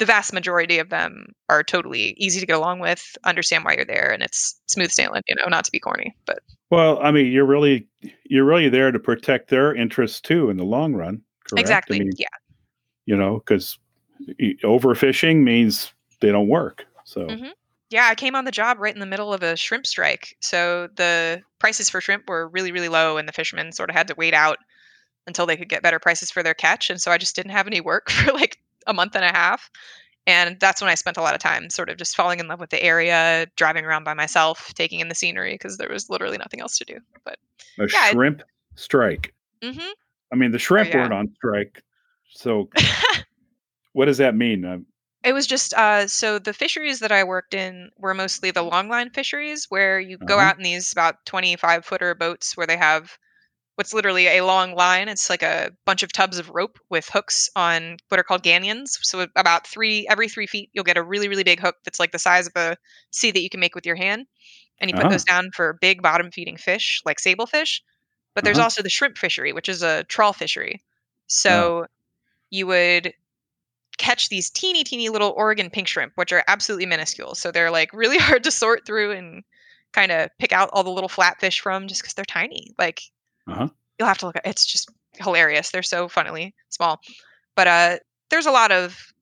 [0.00, 3.84] the vast majority of them are totally easy to get along with, understand why you're
[3.84, 6.16] there, and it's smooth sailing, you know, not to be corny.
[6.26, 6.40] But
[6.70, 7.86] Well, I mean, you're really
[8.24, 11.58] you're really there to protect their interests too in the long run, correct?
[11.58, 12.00] I exactly.
[12.00, 12.28] mean, Yeah.
[13.04, 13.78] you know, because
[14.64, 16.86] overfishing means they don't work.
[17.04, 17.48] So, hmm
[17.90, 20.34] Yeah, I came on the job right in the middle of a shrimp strike.
[20.40, 24.08] So the prices for shrimp were really, really low, and the fishermen sort of had
[24.08, 24.58] to wait out
[25.26, 26.88] until they could get better prices for their catch.
[26.88, 28.59] And so I just didn't have any work for like
[28.90, 29.70] a month and a half.
[30.26, 32.60] And that's when I spent a lot of time sort of just falling in love
[32.60, 36.36] with the area, driving around by myself, taking in the scenery because there was literally
[36.36, 36.98] nothing else to do.
[37.24, 37.38] But
[37.78, 38.42] a yeah, shrimp
[38.74, 39.32] strike.
[39.62, 39.90] it, hmm
[40.32, 40.98] I mean, the oh shrimp yeah.
[40.98, 41.82] weren't on strike.
[42.28, 42.68] So,
[43.92, 44.86] what does that mean?
[45.24, 49.12] It was just uh so the fisheries that I worked in were mostly the longline
[49.12, 50.46] fisheries where you go uh-huh.
[50.46, 53.18] out in these about 25 footer boats where they have
[53.80, 55.08] what's literally a long line.
[55.08, 58.90] It's like a bunch of tubs of rope with hooks on what are called gangions.
[59.02, 62.12] So about three every three feet, you'll get a really really big hook that's like
[62.12, 62.76] the size of a
[63.12, 64.26] sea that you can make with your hand,
[64.80, 65.10] and you put Uh-huh.
[65.10, 67.80] those down for big bottom feeding fish like sablefish.
[68.36, 68.66] But there's Uh-huh.
[68.66, 70.82] also the shrimp fishery, which is a trawl fishery.
[71.28, 71.86] So
[72.50, 73.14] you would
[73.98, 77.34] catch these teeny teeny little Oregon pink shrimp, which are absolutely minuscule.
[77.34, 79.44] So they're like really hard to sort through and
[79.92, 82.74] kind of pick out all the little flatfish from just because they're tiny.
[82.78, 83.02] Like
[83.46, 83.68] Uh-huh.
[83.98, 85.70] you'll have to look at it's just hilarious.
[85.70, 87.00] They're so funnily small.
[87.56, 87.96] But uh
[88.30, 89.12] there's a lot of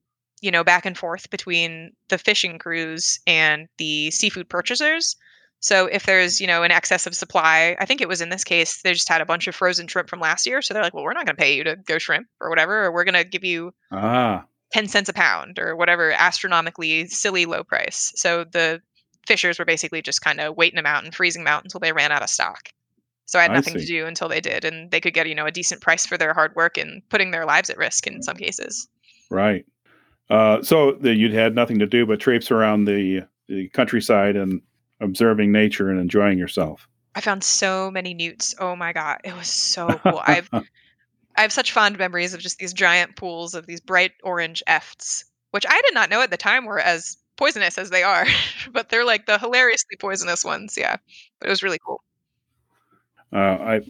[0.41, 5.15] you know back and forth between the fishing crews and the seafood purchasers.
[5.61, 8.45] So if there's, you know, an excess of supply, I think it was in this
[8.45, 10.61] case, they just had a bunch of frozen shrimp from last year.
[10.61, 12.85] So they're like, well, we're not going to pay you to go shrimp or whatever,
[12.85, 17.45] or we're going to give you Ah, 10 cents a pound or whatever astronomically silly
[17.45, 18.13] low price.
[18.15, 18.81] So the
[19.27, 21.91] fishers were basically just kind of waiting them out and freezing them out until they
[21.91, 22.69] ran out of stock.
[23.29, 25.35] So I had I nothing to do until they did, and they could get you
[25.35, 28.23] know a decent price for their hard work and putting their lives at risk in
[28.23, 28.87] some cases.
[29.29, 29.67] Right.
[30.31, 34.61] Uh, so the, you'd had nothing to do but traipse around the the countryside and
[34.99, 36.87] observing nature and enjoying yourself.
[37.13, 38.55] I found so many newts.
[38.59, 40.21] Oh my god, it was so cool.
[40.23, 44.63] I've I have such fond memories of just these giant pools of these bright orange
[44.65, 48.25] efts, which I did not know at the time were as poisonous as they are,
[48.71, 50.75] but they're like the hilariously poisonous ones.
[50.75, 50.97] Yeah,
[51.39, 52.01] but it was really cool.
[53.33, 53.81] Uh, I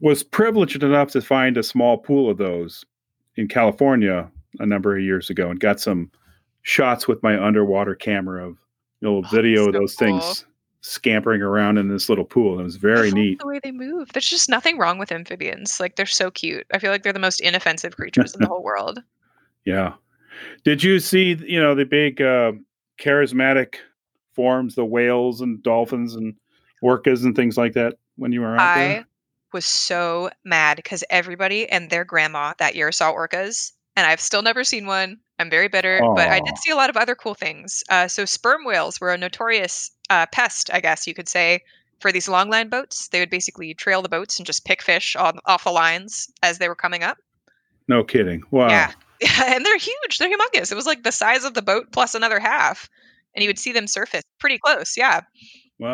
[0.00, 2.84] was privileged enough to find a small pool of those
[3.36, 6.10] in California a number of years ago and got some
[6.62, 8.58] shots with my underwater camera of
[9.02, 10.06] little Oh, video of so those cool.
[10.20, 10.44] things
[10.80, 12.58] scampering around in this little pool.
[12.60, 13.38] It was very neat.
[13.40, 14.08] the way they move.
[14.12, 15.78] There's just nothing wrong with amphibians.
[15.80, 16.66] Like they're so cute.
[16.72, 19.00] I feel like they're the most inoffensive creatures in the whole world.
[19.64, 19.94] Yeah.
[20.64, 22.52] Did you see, you know, the big uh,
[22.98, 23.76] charismatic
[24.34, 26.34] forms, the whales and dolphins and
[26.84, 29.06] orcas and things like that when you were out I there?
[29.52, 34.42] was so mad because everybody and their grandma that year saw orcas, and I've still
[34.42, 35.18] never seen one.
[35.38, 37.84] I'm very bitter, but I did see a lot of other cool things.
[37.90, 41.60] Uh, so sperm whales were a notorious uh, pest, I guess you could say,
[42.00, 43.08] for these longline boats.
[43.08, 46.58] They would basically trail the boats and just pick fish on, off the lines as
[46.58, 47.18] they were coming up.
[47.88, 48.42] no kidding.
[48.50, 48.68] Wow.
[48.68, 48.92] Yeah,
[49.44, 50.18] and they're huge.
[50.18, 50.72] They're humongous.
[50.72, 52.88] It was like the size of the boat plus another half,
[53.34, 54.96] and you would see them surface pretty close.
[54.96, 55.20] Yeah.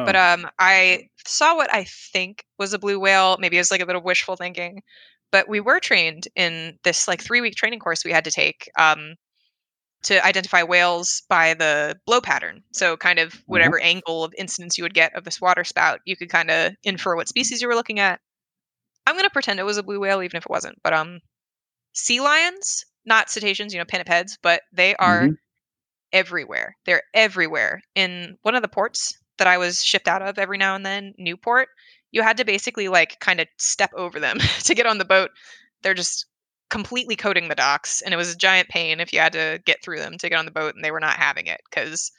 [0.05, 3.37] But um, I saw what I think was a blue whale.
[3.41, 4.83] Maybe it was like a bit of wishful thinking.
[5.31, 8.71] But we were trained in this like three week training course we had to take.
[8.79, 9.15] Um,
[10.05, 12.63] to identify whales by the blow pattern.
[12.73, 13.87] So, kind of whatever mm-hmm.
[13.87, 17.15] angle of incidence you would get of this water spout, you could kind of infer
[17.15, 18.21] what species you were looking at.
[19.07, 20.79] I'm going to pretend it was a blue whale, even if it wasn't.
[20.83, 21.21] But um,
[21.93, 25.35] sea lions, not cetaceans, you know, pinnipeds, but they are mm-hmm.
[26.13, 26.77] everywhere.
[26.85, 27.81] They're everywhere.
[27.95, 31.15] In one of the ports that I was shipped out of every now and then,
[31.19, 31.69] Newport,
[32.11, 35.31] you had to basically like kind of step over them to get on the boat.
[35.83, 36.27] They're just
[36.71, 39.83] completely coating the docks and it was a giant pain if you had to get
[39.83, 42.11] through them to get on the boat and they were not having it because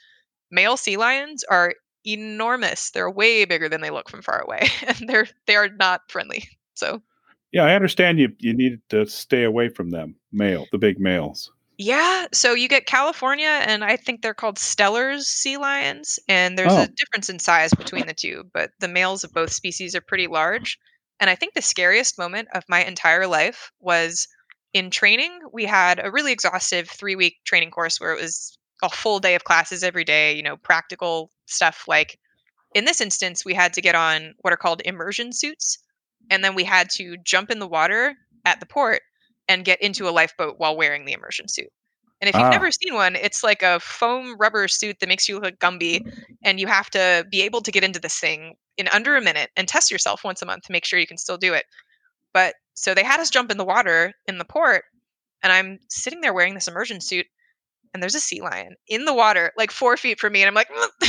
[0.52, 1.74] male sea lions are
[2.06, 2.90] enormous.
[2.90, 6.48] They're way bigger than they look from far away and they're they are not friendly
[6.74, 7.02] so.
[7.52, 11.50] Yeah i understand you you need to stay away from them male the big males
[11.78, 16.72] yeah so you get california and i think they're called Steller's sea lions and there's
[16.72, 16.82] oh.
[16.82, 20.26] a difference in size between the two but the males of both species are pretty
[20.26, 20.78] large
[21.20, 24.28] and i think the scariest moment of my entire life was
[24.74, 28.90] in training, we had a really exhaustive three week training course where it was a
[28.90, 32.18] full day of classes every day, you know, practical stuff like
[32.74, 35.78] in this instance, we had to get on what are called immersion suits.
[36.28, 39.02] And then we had to jump in the water at the port
[39.48, 41.68] and get into a lifeboat while wearing the immersion suit.
[42.20, 42.50] And if you've ah.
[42.50, 46.10] never seen one, it's like a foam rubber suit that makes you look like Gumby.
[46.42, 49.50] And you have to be able to get into this thing in under a minute
[49.56, 51.64] and test yourself once a month to make sure you can still do it.
[52.32, 54.84] But so they had us jump in the water in the port,
[55.42, 57.26] and I'm sitting there wearing this immersion suit,
[57.92, 60.54] and there's a sea lion in the water, like four feet from me, and I'm
[60.54, 60.70] like,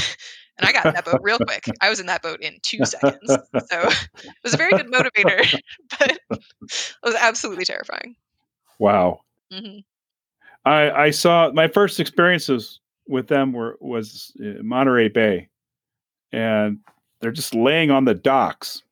[0.57, 1.65] and I got in that boat real quick.
[1.81, 3.39] I was in that boat in two seconds, so
[3.71, 5.61] it was a very good motivator,
[5.99, 8.15] but it was absolutely terrifying.
[8.79, 9.21] Wow.
[9.51, 9.79] Mm-hmm.
[10.65, 15.49] I I saw my first experiences with them were was Monterey Bay,
[16.31, 16.79] and
[17.21, 18.83] they're just laying on the docks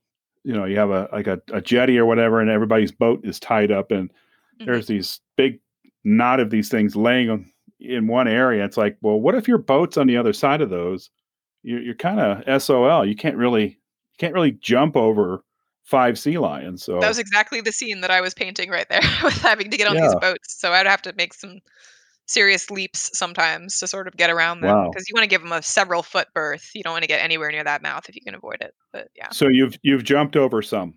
[0.43, 3.39] you know you have a like a, a jetty or whatever and everybody's boat is
[3.39, 4.65] tied up and mm-hmm.
[4.65, 5.59] there's these big
[6.03, 9.97] knot of these things laying in one area it's like well what if your boat's
[9.97, 11.09] on the other side of those
[11.63, 15.43] you're, you're kind of sol you can't really you can't really jump over
[15.83, 19.01] five sea lions so that was exactly the scene that i was painting right there
[19.23, 20.07] with having to get on yeah.
[20.07, 21.59] these boats so i'd have to make some
[22.25, 25.05] serious leaps sometimes to sort of get around them because wow.
[25.07, 26.71] you want to give them a several foot berth.
[26.73, 28.73] You don't want to get anywhere near that mouth if you can avoid it.
[28.91, 29.29] But yeah.
[29.31, 30.95] So you've you've jumped over some.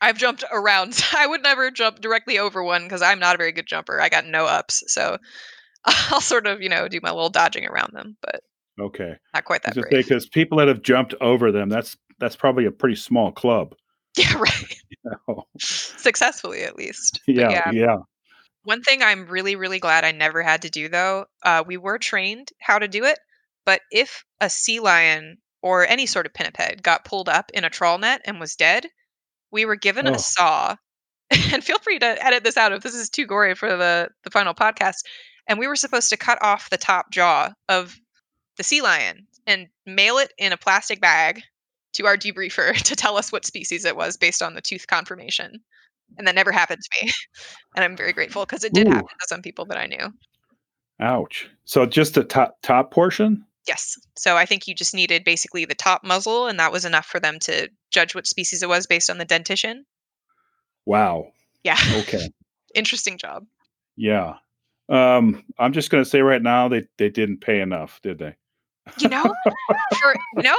[0.00, 1.02] I've jumped around.
[1.16, 4.00] I would never jump directly over one because I'm not a very good jumper.
[4.00, 5.18] I got no ups, so
[5.84, 8.40] I'll sort of you know do my little dodging around them, but
[8.80, 9.76] okay, not quite that.
[9.90, 13.74] Because people that have jumped over them, that's that's probably a pretty small club.
[14.16, 14.76] Yeah, right.
[14.88, 15.46] You know?
[15.58, 17.20] Successfully, at least.
[17.26, 17.96] Yeah, yeah, yeah.
[18.64, 21.98] One thing I'm really, really glad I never had to do though, uh, we were
[21.98, 23.18] trained how to do it,
[23.64, 27.70] but if a sea lion or any sort of pinniped got pulled up in a
[27.70, 28.86] trawl net and was dead,
[29.50, 30.14] we were given oh.
[30.14, 30.76] a saw.
[31.52, 34.30] and feel free to edit this out if this is too gory for the, the
[34.30, 35.04] final podcast.
[35.46, 37.98] And we were supposed to cut off the top jaw of
[38.56, 41.42] the sea lion and mail it in a plastic bag
[41.92, 45.60] to our debriefer to tell us what species it was based on the tooth conformation
[46.18, 47.12] and that never happened to me.
[47.76, 48.92] and I'm very grateful because it did Ooh.
[48.92, 50.12] happen to some people that I knew.
[51.00, 51.48] Ouch.
[51.64, 53.44] So just the top top portion?
[53.66, 53.98] Yes.
[54.16, 57.20] So I think you just needed basically the top muzzle, and that was enough for
[57.20, 59.84] them to judge what species it was based on the dentition.
[60.86, 61.28] Wow.
[61.62, 61.78] Yeah.
[61.98, 62.28] Okay.
[62.74, 63.44] Interesting job.
[63.96, 64.34] Yeah.
[64.88, 68.34] Um, I'm just going to say right now they they didn't pay enough, did they?
[68.98, 69.22] You know,
[70.00, 70.56] for know,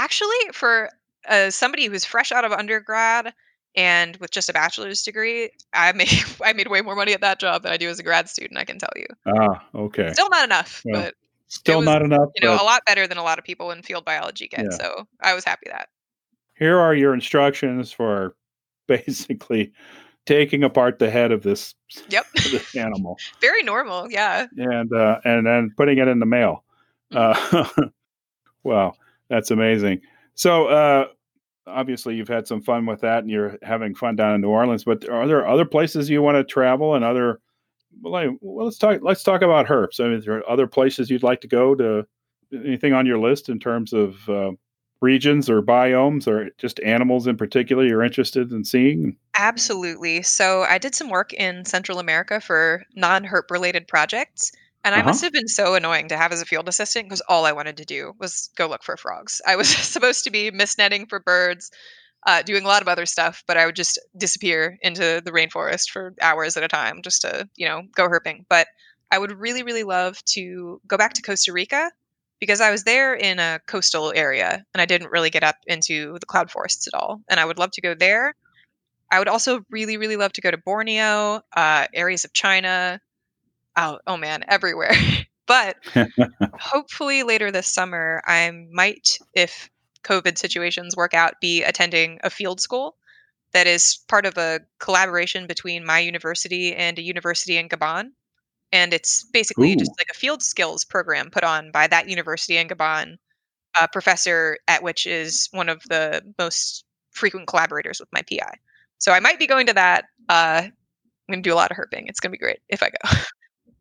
[0.00, 0.88] actually, for
[1.28, 3.32] uh, somebody who's fresh out of undergrad
[3.76, 6.08] and with just a bachelor's degree, I made
[6.44, 8.58] I made way more money at that job than I do as a grad student.
[8.58, 9.06] I can tell you.
[9.26, 10.12] Ah, okay.
[10.12, 11.14] Still not enough, well, but
[11.48, 12.30] still was, not enough.
[12.36, 12.62] You know, but...
[12.62, 14.64] a lot better than a lot of people in field biology get.
[14.64, 14.76] Yeah.
[14.76, 15.88] So I was happy that.
[16.56, 18.34] Here are your instructions for
[18.88, 19.72] basically
[20.26, 21.74] taking apart the head of this
[22.08, 23.18] yep this animal.
[23.40, 24.46] Very normal, yeah.
[24.56, 26.64] And uh, and then putting it in the mail.
[27.12, 27.80] Mm-hmm.
[27.82, 27.88] Uh,
[28.62, 28.94] wow,
[29.30, 30.02] that's amazing.
[30.34, 31.06] So uh,
[31.66, 34.84] obviously you've had some fun with that and you're having fun down in New Orleans,
[34.84, 37.40] but are there other places you want to travel and other
[38.02, 39.98] well, let's talk let's talk about herps.
[39.98, 42.06] I mean, there other places you'd like to go to
[42.52, 44.52] anything on your list in terms of uh,
[45.00, 49.16] regions or biomes or just animals in particular you're interested in seeing?
[49.38, 50.22] Absolutely.
[50.22, 54.52] So I did some work in Central America for non-herp related projects
[54.84, 55.08] and I uh-huh.
[55.08, 57.76] must have been so annoying to have as a field assistant because all I wanted
[57.78, 59.40] to do was go look for frogs.
[59.46, 61.70] I was supposed to be mist netting for birds,
[62.26, 65.90] uh, doing a lot of other stuff, but I would just disappear into the rainforest
[65.90, 68.44] for hours at a time just to, you know, go herping.
[68.48, 68.68] But
[69.10, 71.90] I would really, really love to go back to Costa Rica
[72.38, 76.18] because I was there in a coastal area and I didn't really get up into
[76.18, 77.20] the cloud forests at all.
[77.28, 78.34] And I would love to go there.
[79.12, 83.00] I would also really, really love to go to Borneo, uh, areas of China,
[83.76, 84.92] Oh, oh man, everywhere.
[85.46, 85.76] but
[86.58, 89.70] hopefully later this summer, I might, if
[90.04, 92.96] COVID situations work out, be attending a field school
[93.52, 98.10] that is part of a collaboration between my university and a university in Gabon.
[98.72, 99.76] And it's basically Ooh.
[99.76, 103.16] just like a field skills program put on by that university in Gabon,
[103.80, 108.54] a professor at which is one of the most frequent collaborators with my PI.
[108.98, 110.04] So I might be going to that.
[110.28, 110.72] Uh, I'm
[111.32, 112.04] going to do a lot of herping.
[112.08, 113.10] It's going to be great if I go.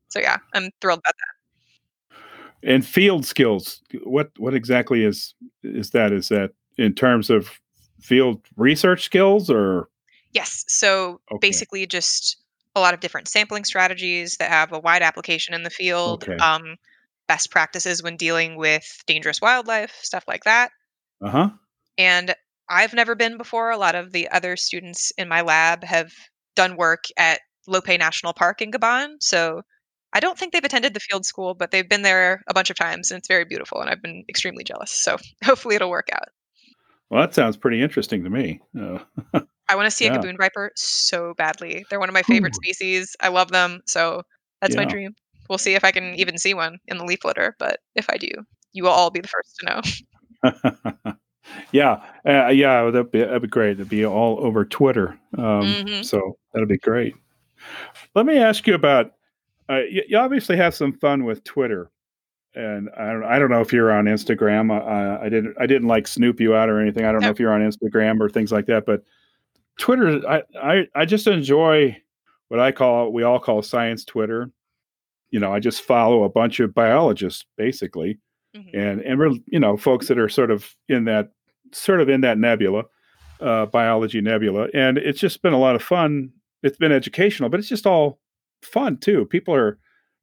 [0.09, 1.35] so yeah, I'm thrilled about that.
[2.61, 3.81] And field skills.
[4.03, 5.33] What what exactly is
[5.63, 6.11] is that?
[6.11, 7.49] Is that in terms of
[8.01, 9.89] field research skills or
[10.33, 10.65] Yes.
[10.67, 11.39] So Okay.
[11.39, 12.37] basically, just
[12.75, 16.37] a lot of different sampling strategies that have a wide application in the field, Okay.
[16.39, 16.75] um,
[17.27, 20.71] best practices when dealing with dangerous wildlife, stuff like that.
[21.21, 21.49] uh huh?
[21.97, 22.35] And
[22.69, 23.71] I've never been before.
[23.71, 26.11] A lot of the other students in my lab have
[26.55, 29.15] done work at Lope National Park in Gabon.
[29.21, 29.61] So
[30.13, 32.75] I don't think they've attended the field school, but they've been there a bunch of
[32.77, 33.79] times and it's very beautiful.
[33.81, 34.91] And I've been extremely jealous.
[34.91, 36.29] So hopefully it'll work out.
[37.09, 38.61] Well, that sounds pretty interesting to me.
[38.79, 38.99] Uh,
[39.69, 40.17] I want to see a Yeah.
[40.17, 41.85] gaboon viper so badly.
[41.89, 42.61] They're one of my favorite Ooh.
[42.63, 43.15] species.
[43.21, 43.81] I love them.
[43.85, 44.23] So
[44.61, 45.15] that's my dream.
[45.47, 47.55] We'll see if I can even see one in the leaf litter.
[47.59, 48.29] But if I do,
[48.73, 49.81] you will all be the first to know.
[51.71, 53.71] yeah, uh, yeah, that'd be, that'd be great.
[53.71, 55.19] It'd be all over Twitter.
[55.37, 56.05] Um, Mhm.
[56.05, 57.15] So that'd be great.
[58.15, 59.13] Let me ask you about.
[59.69, 61.91] Uh, you, you obviously have some fun with Twitter,
[62.55, 63.23] and I don't.
[63.23, 64.71] I don't know if you're on Instagram.
[64.71, 65.55] I, I didn't.
[65.59, 67.05] I didn't like snoop you out or anything.
[67.05, 68.85] I don't know if you're on Instagram or things like that.
[68.85, 69.03] But
[69.77, 71.95] Twitter, I, I, I just enjoy
[72.47, 74.49] what I call we all call science Twitter.
[75.31, 78.17] You know, I just follow a bunch of biologists basically
[78.55, 78.69] Mhm.
[78.73, 81.29] and and we're you know folks that are sort of in that
[81.71, 82.85] sort of in that nebula
[83.39, 86.31] uh, biology nebula and it's just been a lot of fun
[86.63, 88.17] it's been educational but it's just all
[88.61, 89.25] fun too.
[89.25, 89.77] People are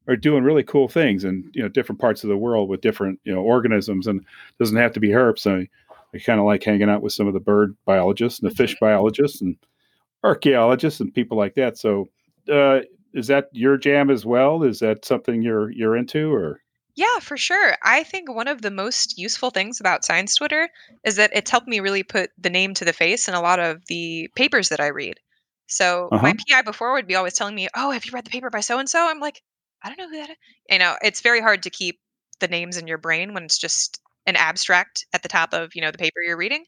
[0.09, 3.19] are doing really cool things in you know different parts of the world with different
[3.25, 4.25] you know organisms and
[4.59, 5.69] doesn't have to be herps i,
[6.15, 8.77] I kind of like hanging out with some of the bird biologists and the fish
[8.81, 9.57] biologists and
[10.25, 11.79] archaeologists and people like that.
[11.79, 12.09] So
[12.53, 12.81] uh,
[13.15, 14.63] is that your jam as well?
[14.63, 16.61] Is that something you're you're into or?
[16.95, 17.77] Yeah, for sure.
[17.83, 20.71] I think one of the most useful things about Science Twitter
[21.05, 23.61] is that it's helped me really put the name to the face in a lot
[23.61, 25.21] of the papers that I read.
[25.67, 26.37] So my Uh-huh.
[26.49, 28.79] PI before would be always telling me, "Oh, have you read the paper by so
[28.79, 29.43] and so?" I'm like,
[29.83, 30.37] "I don't know who that is."
[30.71, 32.01] You know, it's very hard to keep
[32.41, 35.81] the names in your brain when it's just an abstract at the top of, you
[35.83, 36.67] know, the paper you're reading.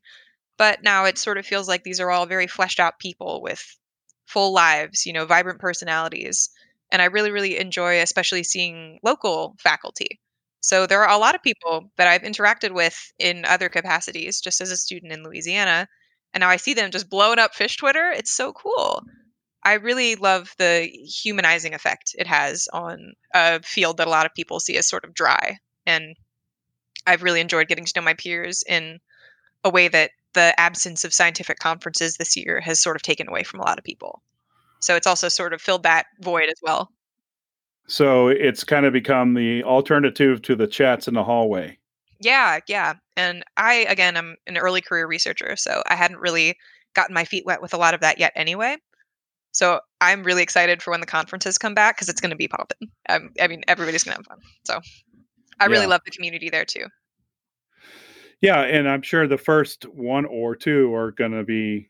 [0.58, 3.64] But now it sort of feels like these are all very fleshed out people with
[4.26, 6.50] full lives, you know, vibrant personalities.
[6.92, 10.20] And I really, really enjoy especially seeing local faculty.
[10.60, 14.60] So there are a lot of people that I've interacted with in other capacities, just
[14.60, 15.88] as a student in Louisiana.
[16.34, 18.10] And now I see them just blowing up fish Twitter.
[18.10, 19.02] It's so cool.
[19.64, 24.34] I really love the humanizing effect it has on a field that a lot of
[24.34, 25.58] people see as sort of dry.
[25.86, 26.16] And
[27.06, 28.98] I've really enjoyed getting to know my peers in
[29.64, 33.42] a way that the absence of scientific conferences this year has sort of taken away
[33.42, 34.22] from a lot of people.
[34.80, 36.92] So it's also sort of filled that void as well.
[37.88, 41.78] So it's kind of become the alternative to the chats in the hallway.
[42.20, 42.94] Yeah, yeah.
[43.16, 46.56] And I, again, I'm an early career researcher, so I hadn't really
[46.94, 48.76] gotten my feet wet with a lot of that yet anyway.
[49.52, 52.48] So I'm really excited for when the conferences come back because it's going to be
[52.48, 52.90] popping.
[53.08, 54.38] Um, I mean, everybody's going to have fun.
[54.64, 54.80] So
[55.60, 55.90] I really Yeah.
[55.90, 56.86] love the community there too.
[58.40, 61.88] Yeah, and I'm sure the first one or two are going to be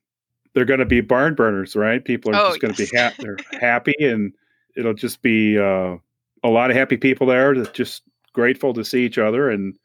[0.54, 2.02] they're going to be barn burners, right?
[2.04, 4.32] People are Oh, just going to be ha- they're happy, and
[4.76, 5.96] it'll just be uh,
[6.42, 8.02] a lot of happy people there that just
[8.32, 9.76] grateful to see each other and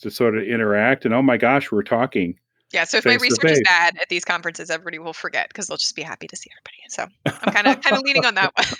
[0.00, 1.04] to sort of interact.
[1.04, 2.38] And oh my gosh, we're talking.
[2.72, 5.76] Yeah, so if my research is bad at these conferences, everybody will forget because they'll
[5.76, 6.76] just be happy to see everybody.
[6.88, 8.66] So I'm kind of kind of leaning on that one.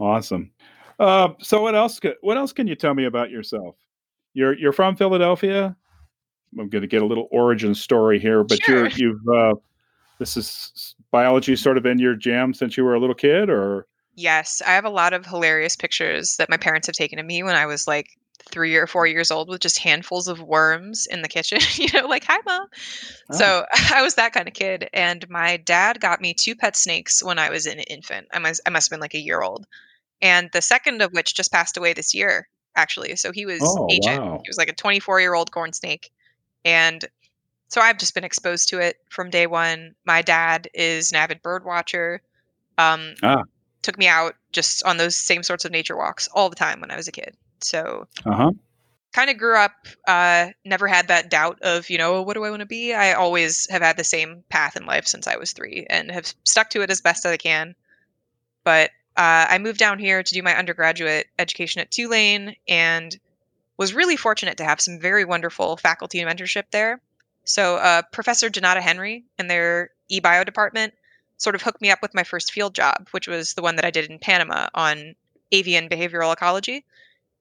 [0.00, 0.50] Awesome.
[0.98, 2.00] Uh, so what else?
[2.20, 3.76] What else can you tell me about yourself?
[4.32, 5.76] You're you're from Philadelphia.
[6.58, 9.54] I'm going to get a little origin story here, but you're you've uh,
[10.18, 13.86] this is biology sort of in your jam since you were a little kid, or
[14.16, 17.42] Yes, I have a lot of hilarious pictures that my parents have taken of me
[17.42, 18.08] when I was like
[18.50, 22.06] three or four years old with just handfuls of worms in the kitchen, you know,
[22.06, 22.66] like, hi, mom.
[23.30, 23.36] Oh.
[23.36, 23.64] So
[23.94, 24.88] I was that kind of kid.
[24.92, 28.28] And my dad got me two pet snakes when I was an infant.
[28.32, 29.66] I must, I must have been like a year old.
[30.22, 33.16] And the second of which just passed away this year, actually.
[33.16, 34.22] So he was Oh, ancient.
[34.22, 34.40] wow.
[34.44, 36.10] He was like a 24 year old corn snake.
[36.64, 37.04] And
[37.68, 39.94] so I've just been exposed to it from day one.
[40.06, 42.22] My dad is an avid bird watcher.
[42.78, 43.42] Um, Ah.
[43.82, 46.90] Took me out just on those same sorts of nature walks all the time when
[46.90, 47.36] I was a kid.
[47.64, 48.52] So uh huh.
[49.12, 49.72] kind of grew up,
[50.06, 52.94] uh, never had that doubt of, you know, what do I want to be?
[52.94, 56.32] I always have had the same path in life since I was three and have
[56.44, 57.74] stuck to it as best as I can.
[58.64, 63.16] But uh, I moved down here to do my undergraduate education at Tulane and
[63.76, 67.00] was really fortunate to have some very wonderful faculty mentorship there.
[67.44, 70.94] So, uh, Professor Janata Henry in their eBio department
[71.36, 73.84] sort of hooked me up with my first field job, which was the one that
[73.84, 75.14] I did in Panama on
[75.52, 76.84] avian behavioral ecology.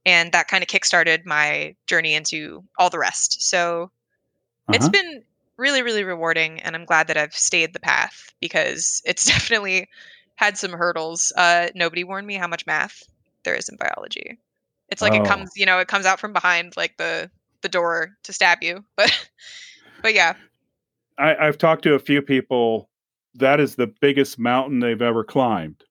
[0.05, 3.41] And that kind of kickstarted my journey into all the rest.
[3.41, 3.91] So,
[4.67, 4.75] uh-huh.
[4.75, 5.23] it's been
[5.57, 6.59] really, really rewarding.
[6.61, 9.87] And I'm glad that I've stayed the path because it's definitely
[10.35, 11.31] had some hurdles.
[11.35, 13.03] Uh, nobody warned me how much math
[13.43, 14.37] there is in biology.
[14.89, 15.21] It's like oh.
[15.21, 17.29] it comes, you know, it comes out from behind like the
[17.61, 18.83] the door to stab you.
[18.95, 19.29] But
[20.01, 20.33] but yeah.
[21.17, 22.89] I, I've talked to a few people.
[23.35, 25.83] That is the biggest mountain they've ever climbed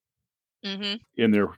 [0.65, 0.97] mm-hmm.
[1.17, 1.49] in their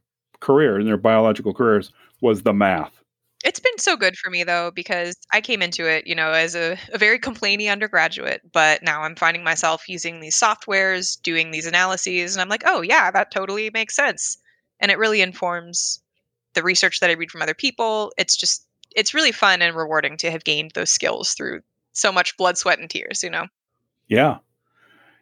[0.44, 1.90] career, in their biological careers,
[2.20, 3.02] was the math.
[3.44, 6.54] It's been so good for me though because I came into it, you know, as
[6.54, 11.66] a, a, very complainy undergraduate, but now I'm finding myself using these softwares, doing these
[11.66, 14.38] analyses, and I'm like, oh yeah, that totally makes sense,
[14.80, 16.00] and it really informs
[16.54, 18.12] the research that I read from other people.
[18.16, 18.66] It's just
[18.96, 21.60] it's really fun and rewarding to have gained those skills through
[21.92, 23.22] so much blood, sweat, and tears.
[23.22, 23.46] You know.
[24.08, 24.38] Yeah,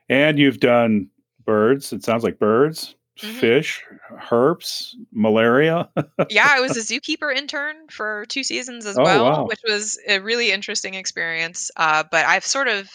[0.08, 1.08] and you've done
[1.44, 1.92] birds.
[1.92, 3.38] It sounds like birds mm-hmm.
[3.38, 3.82] fish,
[4.20, 5.88] herps, malaria.
[6.30, 9.46] yeah, I was a zookeeper intern for two seasons as oh, well, wow.
[9.46, 11.70] which was a really interesting experience.
[11.76, 12.90] Uh, but I've sort of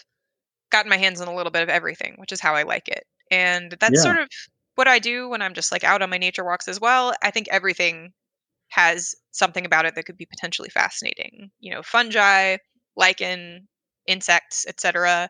[0.71, 3.05] gotten my hands on a little bit of everything, which is how I like it.
[3.31, 4.01] And that's yeah.
[4.01, 4.29] sort of
[4.75, 7.13] what I do when I'm just like out on my nature walks as well.
[7.21, 8.13] I think everything
[8.69, 11.51] has something about it that could be potentially fascinating.
[11.59, 12.57] You know, fungi,
[12.95, 13.67] lichen,
[14.07, 15.29] insects, etc.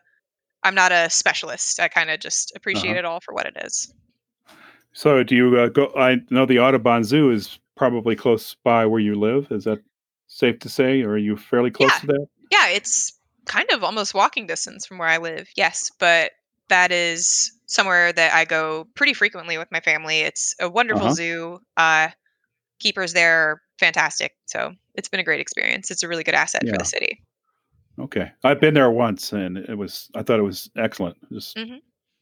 [0.62, 1.80] I'm not a specialist.
[1.80, 2.98] I kind of just appreciate uh-huh.
[2.98, 3.92] it all for what it is.
[4.92, 5.92] So, do you uh, go?
[5.96, 9.48] I know the Audubon Zoo is probably close by where you live.
[9.50, 9.80] Is that
[10.26, 12.00] safe to say, or are you fairly close yeah.
[12.00, 12.26] to that?
[12.50, 15.48] Yeah, it's kind of almost walking distance from where I live.
[15.56, 16.32] Yes, but
[16.68, 20.20] that is somewhere that I go pretty frequently with my family.
[20.20, 21.14] It's a wonderful uh-huh.
[21.14, 21.58] zoo.
[21.76, 22.08] Uh,
[22.78, 24.32] keepers there are fantastic.
[24.46, 25.90] So it's been a great experience.
[25.90, 26.72] It's a really good asset yeah.
[26.72, 27.22] for the city.
[27.98, 31.16] Okay, I've been there once, and it was I thought it was excellent.
[31.32, 31.78] Just mm-hmm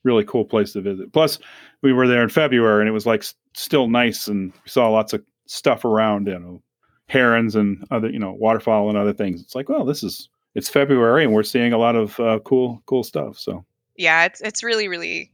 [0.07, 1.13] really cool place to visit.
[1.13, 1.39] Plus,
[1.83, 5.13] we were there in February and it was like still nice and we saw lots
[5.13, 6.63] of stuff around, you know,
[7.09, 9.43] herons and other, you know, waterfowl and other things.
[9.43, 12.83] It's like, well, this is it's February and we're seeing a lot of uh, cool
[12.87, 13.39] cool stuff.
[13.39, 13.65] So
[13.97, 15.31] yeah, it's it's really really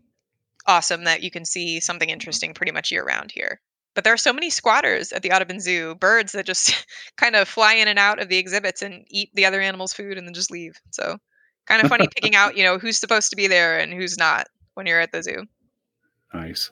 [0.67, 3.61] awesome that you can see something interesting pretty much year round here.
[3.95, 7.49] But there are so many squatters at the Audubon Zoo, birds that just kind of
[7.49, 10.35] fly in and out of the exhibits and eat the other animals' food and then
[10.35, 10.81] just leave.
[10.91, 11.19] So
[11.67, 14.47] kind of funny picking out, you know, who's supposed to be there and who's not
[14.75, 15.47] when you're at the zoo.
[16.35, 16.71] Nice.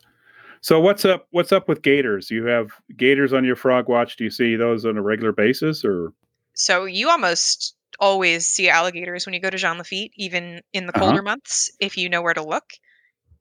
[0.62, 1.26] So what's up?
[1.30, 2.30] What's up with gators?
[2.30, 4.16] You have gators on your frog watch.
[4.16, 6.12] Do you see those on a regular basis, or?
[6.54, 10.92] So you almost always see alligators when you go to Jean Lafitte, even in the
[10.92, 11.22] colder uh-huh.
[11.22, 12.64] months, if you know where to look.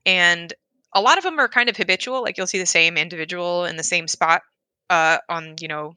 [0.06, 0.54] And
[0.94, 2.22] a lot of them are kind of habitual.
[2.22, 4.42] Like you'll see the same individual in the same spot
[4.90, 5.96] uh, on you know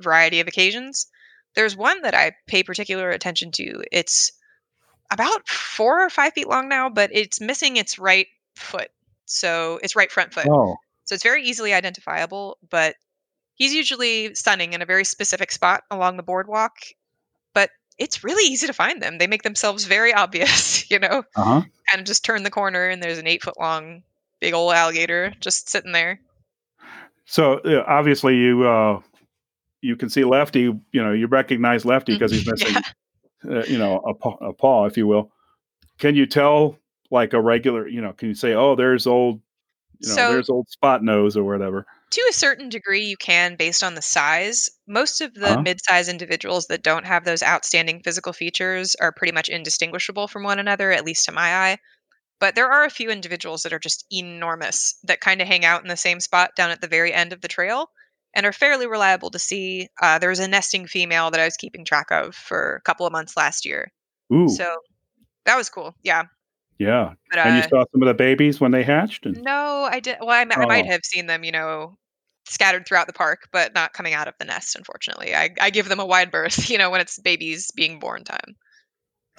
[0.00, 1.06] variety of occasions.
[1.54, 3.82] There's one that I pay particular attention to.
[3.90, 4.30] It's
[5.10, 8.90] about four or five feet long now, but it's missing its right foot.
[9.26, 10.46] So it's right front foot.
[10.48, 10.76] Oh.
[11.04, 12.96] So it's very easily identifiable, but
[13.54, 16.72] he's usually stunning in a very specific spot along the boardwalk.
[17.54, 19.18] But it's really easy to find them.
[19.18, 21.24] They make themselves very obvious, you know?
[21.36, 21.62] Uh-huh.
[21.88, 24.02] Kind of just turn the corner and there's an eight foot long
[24.40, 26.20] big old alligator just sitting there.
[27.26, 29.00] So obviously you uh,
[29.82, 30.60] you can see Lefty.
[30.62, 32.80] You know you recognize Lefty because he's missing yeah
[33.48, 35.30] uh, you know, a, paw, a paw, if you will.
[35.98, 36.78] Can you tell
[37.10, 39.40] like a regular, you know, can you say, oh, there's old,
[40.00, 41.86] you know, so, there's old spot nose or whatever?
[42.12, 44.68] To a certain degree, you can based on the size.
[44.88, 45.62] Most of the uh-huh.
[45.62, 50.58] mid-size individuals that don't have those outstanding physical features are pretty much indistinguishable from one
[50.58, 51.78] another, at least to my eye.
[52.40, 55.82] But there are a few individuals that are just enormous that kind of hang out
[55.82, 57.90] in the same spot down at the very end of the trail
[58.34, 59.88] and are fairly reliable to see.
[60.00, 63.06] Uh, there was a nesting female that I was keeping track of for a couple
[63.06, 63.90] of months last year.
[64.32, 64.48] Ooh.
[64.48, 64.76] So
[65.46, 65.94] that was cool.
[66.02, 66.24] Yeah.
[66.78, 67.12] Yeah.
[67.30, 69.26] But, uh, and you uh saw some of the babies when they hatched?
[69.26, 69.42] And...
[69.42, 70.16] No, I did.
[70.20, 70.62] Well, I, oh.
[70.62, 70.92] I, might oh.
[70.92, 71.96] have seen them, you know,
[72.46, 75.34] scattered throughout the park, but not coming out of the nest, unfortunately.
[75.34, 78.56] I, I give them a wide berth, you know, when it's babies being born time.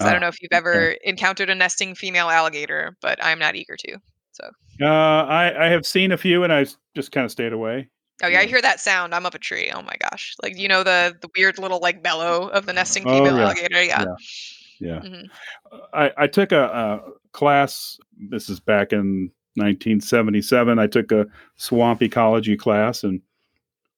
[0.00, 0.98] Ah, I don't ah, know if you've ever okay.
[1.04, 3.98] encountered a nesting female alligator, but I'm not eager to.
[4.32, 4.50] So.
[4.80, 7.90] Uh, I, I have seen a few and I just kind of stayed away.
[8.22, 9.14] Oh yeah, I hear that sound.
[9.14, 9.70] I'm up a tree.
[9.74, 10.34] Oh my gosh!
[10.42, 13.44] Like you know the the weird little like bellow of the nesting female oh, yeah.
[13.44, 13.82] alligator.
[13.82, 14.04] Yeah.
[14.04, 14.14] Yeah.
[14.78, 15.00] yeah.
[15.00, 15.76] Mm-hmm.
[15.92, 17.00] I I took a, a,
[17.32, 17.98] class.
[18.28, 20.78] This is back in 1977.
[20.78, 23.20] I took a swamp ecology class, and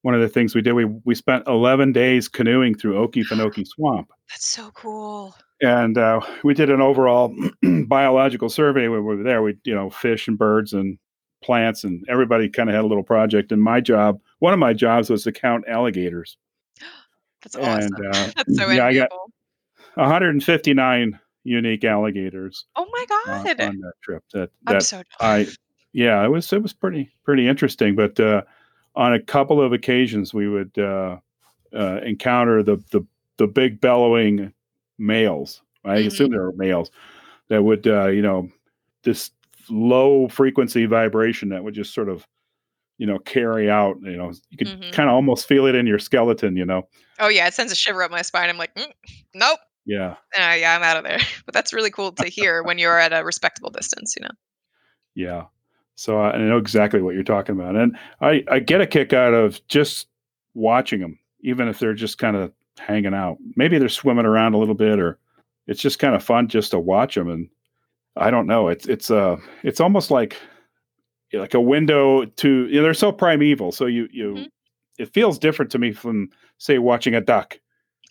[0.03, 4.11] one of the things we did we we spent 11 days canoeing through Okefenokee Swamp.
[4.31, 5.35] That's so cool.
[5.61, 7.35] And uh, we did an overall
[7.87, 9.43] biological survey when we were there.
[9.43, 10.99] We you know fish and birds and
[11.45, 13.53] plants, and everybody kind of had a little project.
[13.53, 16.37] And my job, one of my jobs, was to count alligators.
[17.43, 17.95] That's awesome.
[17.95, 19.11] And uh, That's so yeah, I got
[19.95, 23.61] 159 unique alligators Oh my uh, god.
[23.61, 24.25] on that trip.
[24.33, 25.47] That I'm that so I
[25.93, 27.95] yeah, it was it was pretty pretty interesting.
[27.95, 28.43] But uh,
[28.97, 31.19] on a couple of occasions, we would uh,
[31.75, 33.03] uh, encounter the the
[33.37, 34.53] the big bellowing
[34.99, 35.61] males.
[35.85, 36.07] I Mhm.
[36.07, 36.91] assume they were males
[37.49, 38.49] that would uh, you know
[39.03, 39.31] this
[39.71, 42.27] low frequency vibration that would just sort of
[42.99, 43.97] you know carry out.
[44.03, 44.93] You know, you could Mhm.
[44.93, 46.57] kind of almost feel it in your skeleton.
[46.57, 46.89] You know,
[47.19, 48.49] Oh yeah, it sends a shiver up my spine.
[48.51, 48.93] I'm like, "Mm,
[49.35, 49.59] nope.
[49.87, 50.13] yeah.
[50.39, 51.19] Uh, yeah, I'm out of there.
[51.45, 54.31] But that's really cool to hear when you're at a respectable distance, you know.
[55.15, 55.45] Yeah.
[55.97, 57.77] So I I know exactly what you're talking about.
[57.77, 60.09] And I, I get a kick out of just
[60.55, 63.37] watching them, even if they're just kind of hanging out.
[63.57, 65.19] Maybe they're swimming around a little bit or
[65.67, 67.29] it's just kind of fun just to watch them.
[67.29, 67.49] And
[68.17, 68.69] I don't know.
[68.69, 70.37] It's, it's, uh, it's almost like,
[71.33, 73.73] like a window to, you know, they're so primeval.
[73.73, 74.49] So you, you, Mhm.
[74.99, 77.59] it feels different to me from say watching a duck.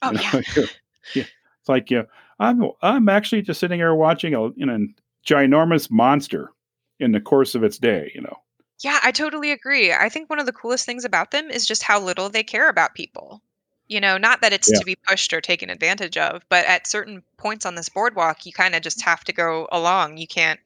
[0.01, 0.32] Oh you yeah.
[0.34, 0.41] know?
[1.16, 1.24] yeah.
[1.60, 2.04] It's like, yeah,
[2.39, 4.88] I'm, I'm actually just sitting here watching a, you know,
[5.26, 6.51] ginormous monster
[6.99, 8.38] in the course of its day, you know.
[8.84, 9.93] Yeah, I totally agree.
[9.93, 12.68] I think one of the coolest things about them is just how little they care
[12.68, 13.41] about people.
[13.88, 14.79] You know, not that it's Yeah.
[14.79, 18.51] to be pushed or taken advantage of, but at certain points on this boardwalk, you
[18.53, 20.17] kind of just have to go along.
[20.17, 20.59] You can't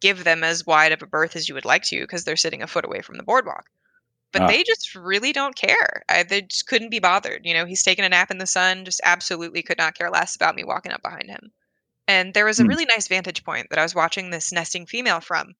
[0.00, 2.62] give them as wide of a berth as you would like to because they're sitting
[2.62, 3.66] a foot away from the boardwalk.
[4.32, 4.48] But Ah.
[4.48, 6.04] they just really don't care.
[6.08, 7.46] I, they just couldn't be bothered.
[7.46, 10.36] You know, he's taking a nap in the sun, just absolutely could not care less
[10.36, 11.52] about me walking up behind him.
[12.08, 12.66] And there was a Hmm.
[12.66, 15.54] really nice vantage point that I was watching this nesting female from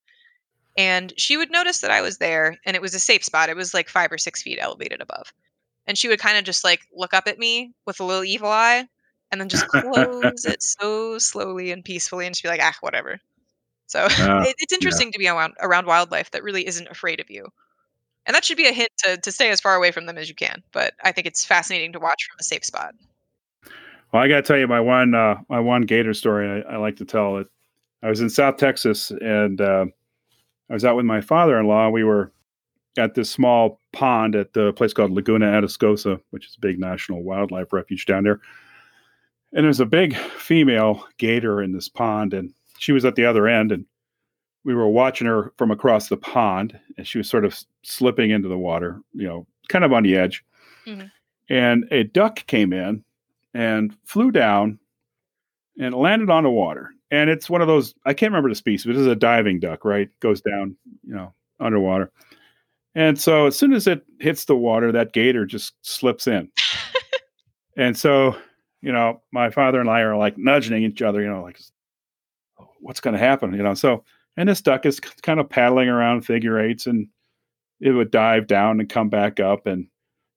[0.77, 3.49] and she would notice that I was there and it was a safe spot.
[3.49, 5.33] It was like five or six feet elevated above.
[5.87, 8.49] And she would kind of just like look up at me with a little evil
[8.49, 8.87] eye
[9.31, 13.19] and then just close it so slowly and peacefully and just be like, ah, whatever.
[13.87, 17.29] So Ah, it, it's interesting to be around, around wildlife that really isn't afraid of
[17.29, 17.47] you.
[18.25, 20.29] And that should be a hint to, to stay as far away from them as
[20.29, 20.63] you can.
[20.71, 22.93] But I think it's fascinating to watch from a safe spot.
[24.13, 26.77] Well, I got to tell you my one uh, my one gator story I, I
[26.77, 27.37] like to tell.
[27.37, 27.47] It.
[28.03, 29.85] I was in South Texas and uh,
[30.69, 31.89] I was out with my father-in-law.
[31.89, 32.31] We were
[32.97, 37.23] at this small pond at the place called Laguna Atascosa, which is a big national
[37.23, 38.39] wildlife refuge down there.
[39.53, 43.47] And there's a big female gator in this pond, and she was at the other
[43.47, 43.85] end, and
[44.63, 48.47] we were watching her from across the pond, and she was sort of slipping into
[48.47, 50.43] the water, you know, kind of on the edge.
[50.85, 51.11] Mhm.
[51.49, 53.03] And a duck came in
[53.53, 54.79] and flew down
[55.79, 56.91] and landed on the water.
[57.09, 59.59] And it's one of those, I can't remember the species, but it is a diving
[59.59, 60.09] duck, right?
[60.21, 62.11] Goes down, you know, underwater.
[62.95, 66.49] And so as soon as it hits the water, that gator just slips in.
[67.77, 68.35] and so,
[68.81, 71.59] you know, my father and I are like nudging each other, you know, like,
[72.79, 73.53] what's going to happen?
[73.53, 74.03] You know, so,
[74.35, 77.07] and this duck is kind of paddling around figure eights and
[77.79, 79.67] it would dive down and come back up.
[79.67, 79.87] And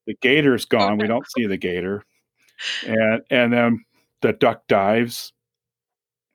[0.07, 0.98] the gator's oh, gone.
[0.98, 2.05] We don't see the gator.
[2.86, 3.84] And, and then
[4.22, 5.32] the duck dives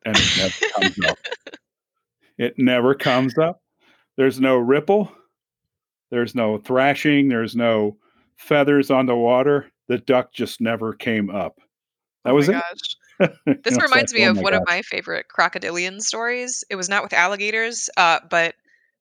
[0.06, 1.18] and it never comes up.
[2.40, 3.62] It never comes up.
[4.16, 5.12] There's no ripple.
[6.12, 7.30] There's no thrashing.
[7.30, 7.98] There's no
[8.38, 9.72] feathers on the water.
[9.88, 11.60] The duck just never came up.
[12.26, 12.54] That oh was it.
[12.54, 12.96] gosh.
[13.66, 16.64] This know, reminds like, me oh of one of my favorite crocodilian stories.
[16.70, 18.56] It was not with alligators, uh, but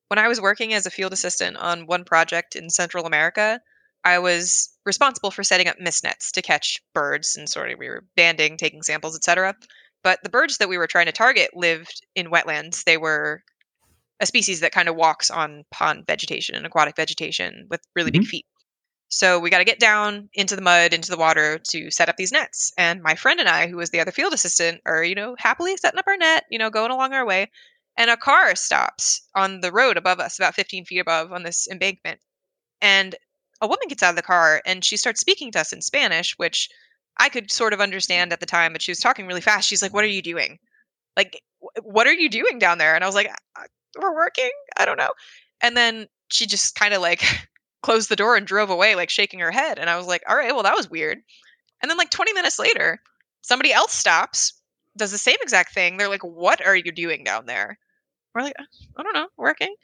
[0.09, 3.61] when I was working as a field assistant on one project in Central America,
[4.05, 7.89] I was responsible for setting up mist nets to catch birds and sort of we
[7.89, 9.55] were banding, taking samples, etc.
[10.03, 12.85] But the birds that we were trying to target lived in wetlands.
[12.85, 13.43] They were
[14.21, 18.23] a species that kind of walks on pond vegetation and aquatic vegetation with really big
[18.23, 18.29] mm-hmm.
[18.29, 18.47] feet.
[19.09, 22.17] So we got to get down into the mud, into the water to set up
[22.17, 22.73] these nets.
[22.77, 25.77] And my friend and I, who was the other field assistant, are, you know, happily
[25.77, 27.51] setting up our net, you know, going along our way.
[27.97, 31.67] And a car stops on the road above us, about 15 feet above on this
[31.69, 32.21] embankment.
[32.83, 33.17] And
[33.61, 36.35] a woman gets out of the car and she starts speaking to us in Spanish,
[36.37, 36.69] which
[37.19, 39.69] I could sort of understand at the time, but she was talking really fast.
[39.69, 40.59] She's like, What are you doing?
[41.17, 41.41] Like,
[41.83, 42.95] what are you doing down there?
[42.95, 43.67] And I was like, "I-
[44.01, 44.51] We're working.
[44.77, 45.13] I don't know.
[45.61, 47.23] And then she just kind of like
[47.83, 49.79] closed the door and drove away, like shaking her head.
[49.79, 51.19] And I was like, All right, well, that was weird.
[51.81, 53.01] And then, like 20 minutes later,
[53.43, 54.53] somebody else stops,
[54.97, 55.97] does the same exact thing.
[55.97, 57.79] They're like, What are you doing down there?
[58.35, 58.57] We're like,
[58.97, 59.75] I don't know, working.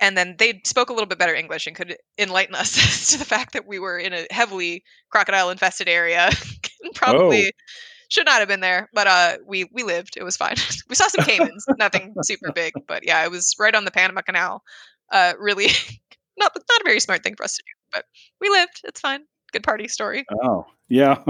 [0.00, 3.18] And then they spoke a little bit better English and could enlighten us as to
[3.18, 6.30] the fact that we were in a heavily crocodile infested area
[6.94, 7.52] probably
[8.08, 8.88] should not have been there.
[8.92, 10.16] But uh, we we lived.
[10.16, 10.56] It was fine.
[10.88, 14.20] we saw some caimans, nothing super big, but yeah, it was right on the Panama
[14.22, 14.62] Canal.
[15.10, 15.66] Uh, really,
[16.38, 18.04] not not a very smart thing for us to do, but
[18.40, 18.80] we lived.
[18.84, 19.22] It's fine.
[19.52, 20.24] Good party story.
[20.42, 21.22] Oh, yeah.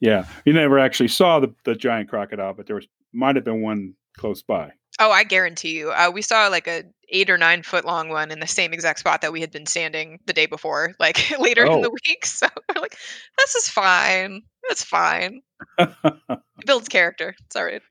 [0.00, 0.26] yeah.
[0.44, 3.94] You never actually saw the, the giant crocodile, but there was might have been one
[4.18, 4.72] close by.
[4.98, 5.92] Oh, I guarantee you.
[5.92, 8.98] Uh, we saw like a eight or nine foot long one in the same exact
[8.98, 11.76] spot that we had been standing the day before, like later Oh.
[11.76, 12.26] in the week.
[12.26, 12.96] So we're like,
[13.38, 14.42] this is fine.
[14.64, 15.40] It's fine.
[15.78, 17.34] It builds character.
[17.46, 17.82] It's all right.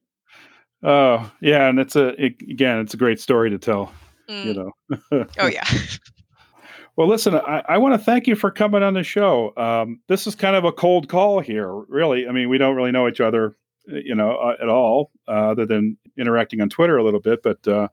[0.84, 3.92] Oh, yeah, and it's a it, again, it's a great story to tell.
[4.28, 4.56] You Mm.
[5.12, 5.26] know.
[5.40, 5.66] Oh yeah.
[6.96, 9.54] Well, listen, I, I want to thank you for coming on the show.
[9.58, 12.28] Um, this is kind of a cold call here, really.
[12.28, 13.56] I mean, we don't really know each other,
[13.92, 17.42] uh, you know, uh, at all, uh, other than interacting on Twitter a little bit.
[17.42, 17.88] But uh,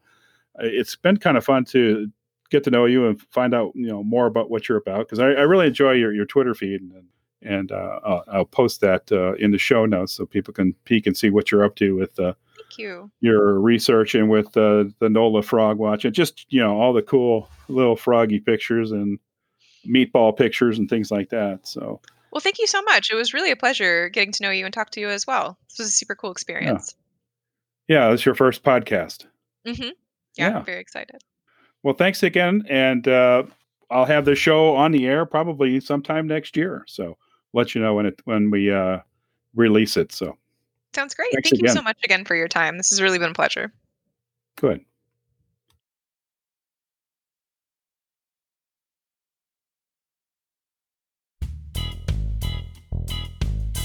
[0.57, 2.09] it's been kind of fun to
[2.51, 5.21] get to know you and find out, you know, more about what you're about because
[5.21, 7.07] I, I really enjoy your your Twitter feed and and
[7.45, 11.17] uh, I'll, I'll post that uh, in the show notes so people can peek and
[11.17, 13.11] see what you're up to with uh, Thank you.
[13.21, 17.03] your research and with uh, the NOLA Frog Watch and just you know all the
[17.03, 19.19] cool little froggy pictures and
[19.87, 21.61] meatball pictures and things like that.
[21.67, 22.01] So
[22.33, 23.11] Well, thank you so much.
[23.11, 25.59] It was really a pleasure getting to know you and talk to you as well.
[25.69, 26.97] This was a super cool experience.
[27.89, 29.27] yeah, this is your first podcast.
[29.67, 29.91] hmm Yeah,
[30.37, 30.59] Yeah.
[30.59, 31.21] I'm very excited.
[31.83, 33.45] Well, thanks again, and uh,
[33.93, 36.83] I'll have the show on the air probably sometime next year.
[36.89, 37.17] So
[37.57, 38.99] let you know when it when we uh,
[39.55, 40.13] release it.
[40.13, 40.37] So
[40.95, 41.33] Sounds great.
[41.33, 42.77] Thanks Thank you so much again for your time.
[42.77, 43.73] This has really been a pleasure.
[44.57, 44.85] good.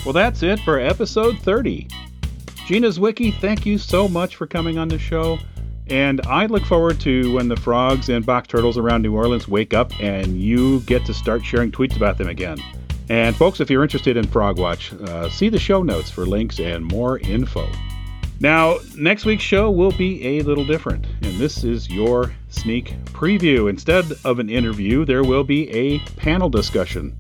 [0.06, 1.88] Well, that's it for episode 30.
[2.66, 5.38] Gina's Wiki, thank you so much for coming on the show.
[5.88, 9.74] And I look forward to when the frogs and box turtles around New Orleans wake
[9.74, 12.58] up and you get to start sharing tweets about them again.
[13.12, 16.62] And folks, if you're interested in Frog Watch, uh, see the show notes for links
[16.62, 17.70] and more info.
[18.40, 23.70] Now, next week's show will be a little different, and this is your sneak preview.
[23.70, 27.14] Instead of an interview, there will be a panel discussion.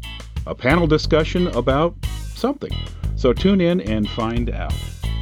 [0.47, 1.93] A panel discussion about
[2.35, 2.71] something.
[3.17, 4.73] So tune in and find out.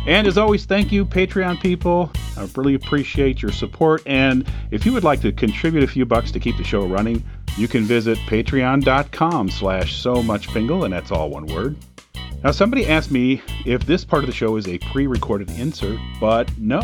[0.06, 2.12] And as always, thank you, Patreon people.
[2.38, 4.04] I really appreciate your support.
[4.06, 7.24] And if you would like to contribute a few bucks to keep the show running,
[7.58, 11.78] you can visit patreon.com slash so much pingle, and that's all one word.
[12.44, 16.00] Now, somebody asked me if this part of the show is a pre recorded insert,
[16.20, 16.82] but no,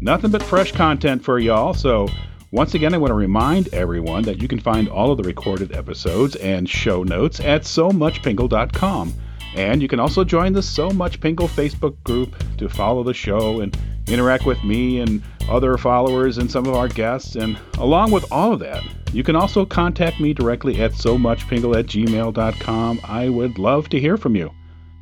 [0.00, 1.72] nothing but fresh content for y'all.
[1.72, 2.08] So,
[2.50, 5.74] once again, I want to remind everyone that you can find all of the recorded
[5.74, 9.14] episodes and show notes at so muchpingle.com.
[9.54, 13.60] And you can also join the So Much Pingle Facebook group to follow the show
[13.60, 13.76] and
[14.06, 17.36] interact with me and other followers and some of our guests.
[17.36, 18.82] And along with all of that,
[19.12, 23.00] you can also contact me directly at so muchpingle at gmail.com.
[23.04, 24.50] I would love to hear from you.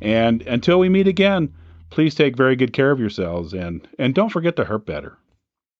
[0.01, 1.53] And until we meet again,
[1.89, 5.17] please take very good care of yourselves and, and don't forget to hurt better.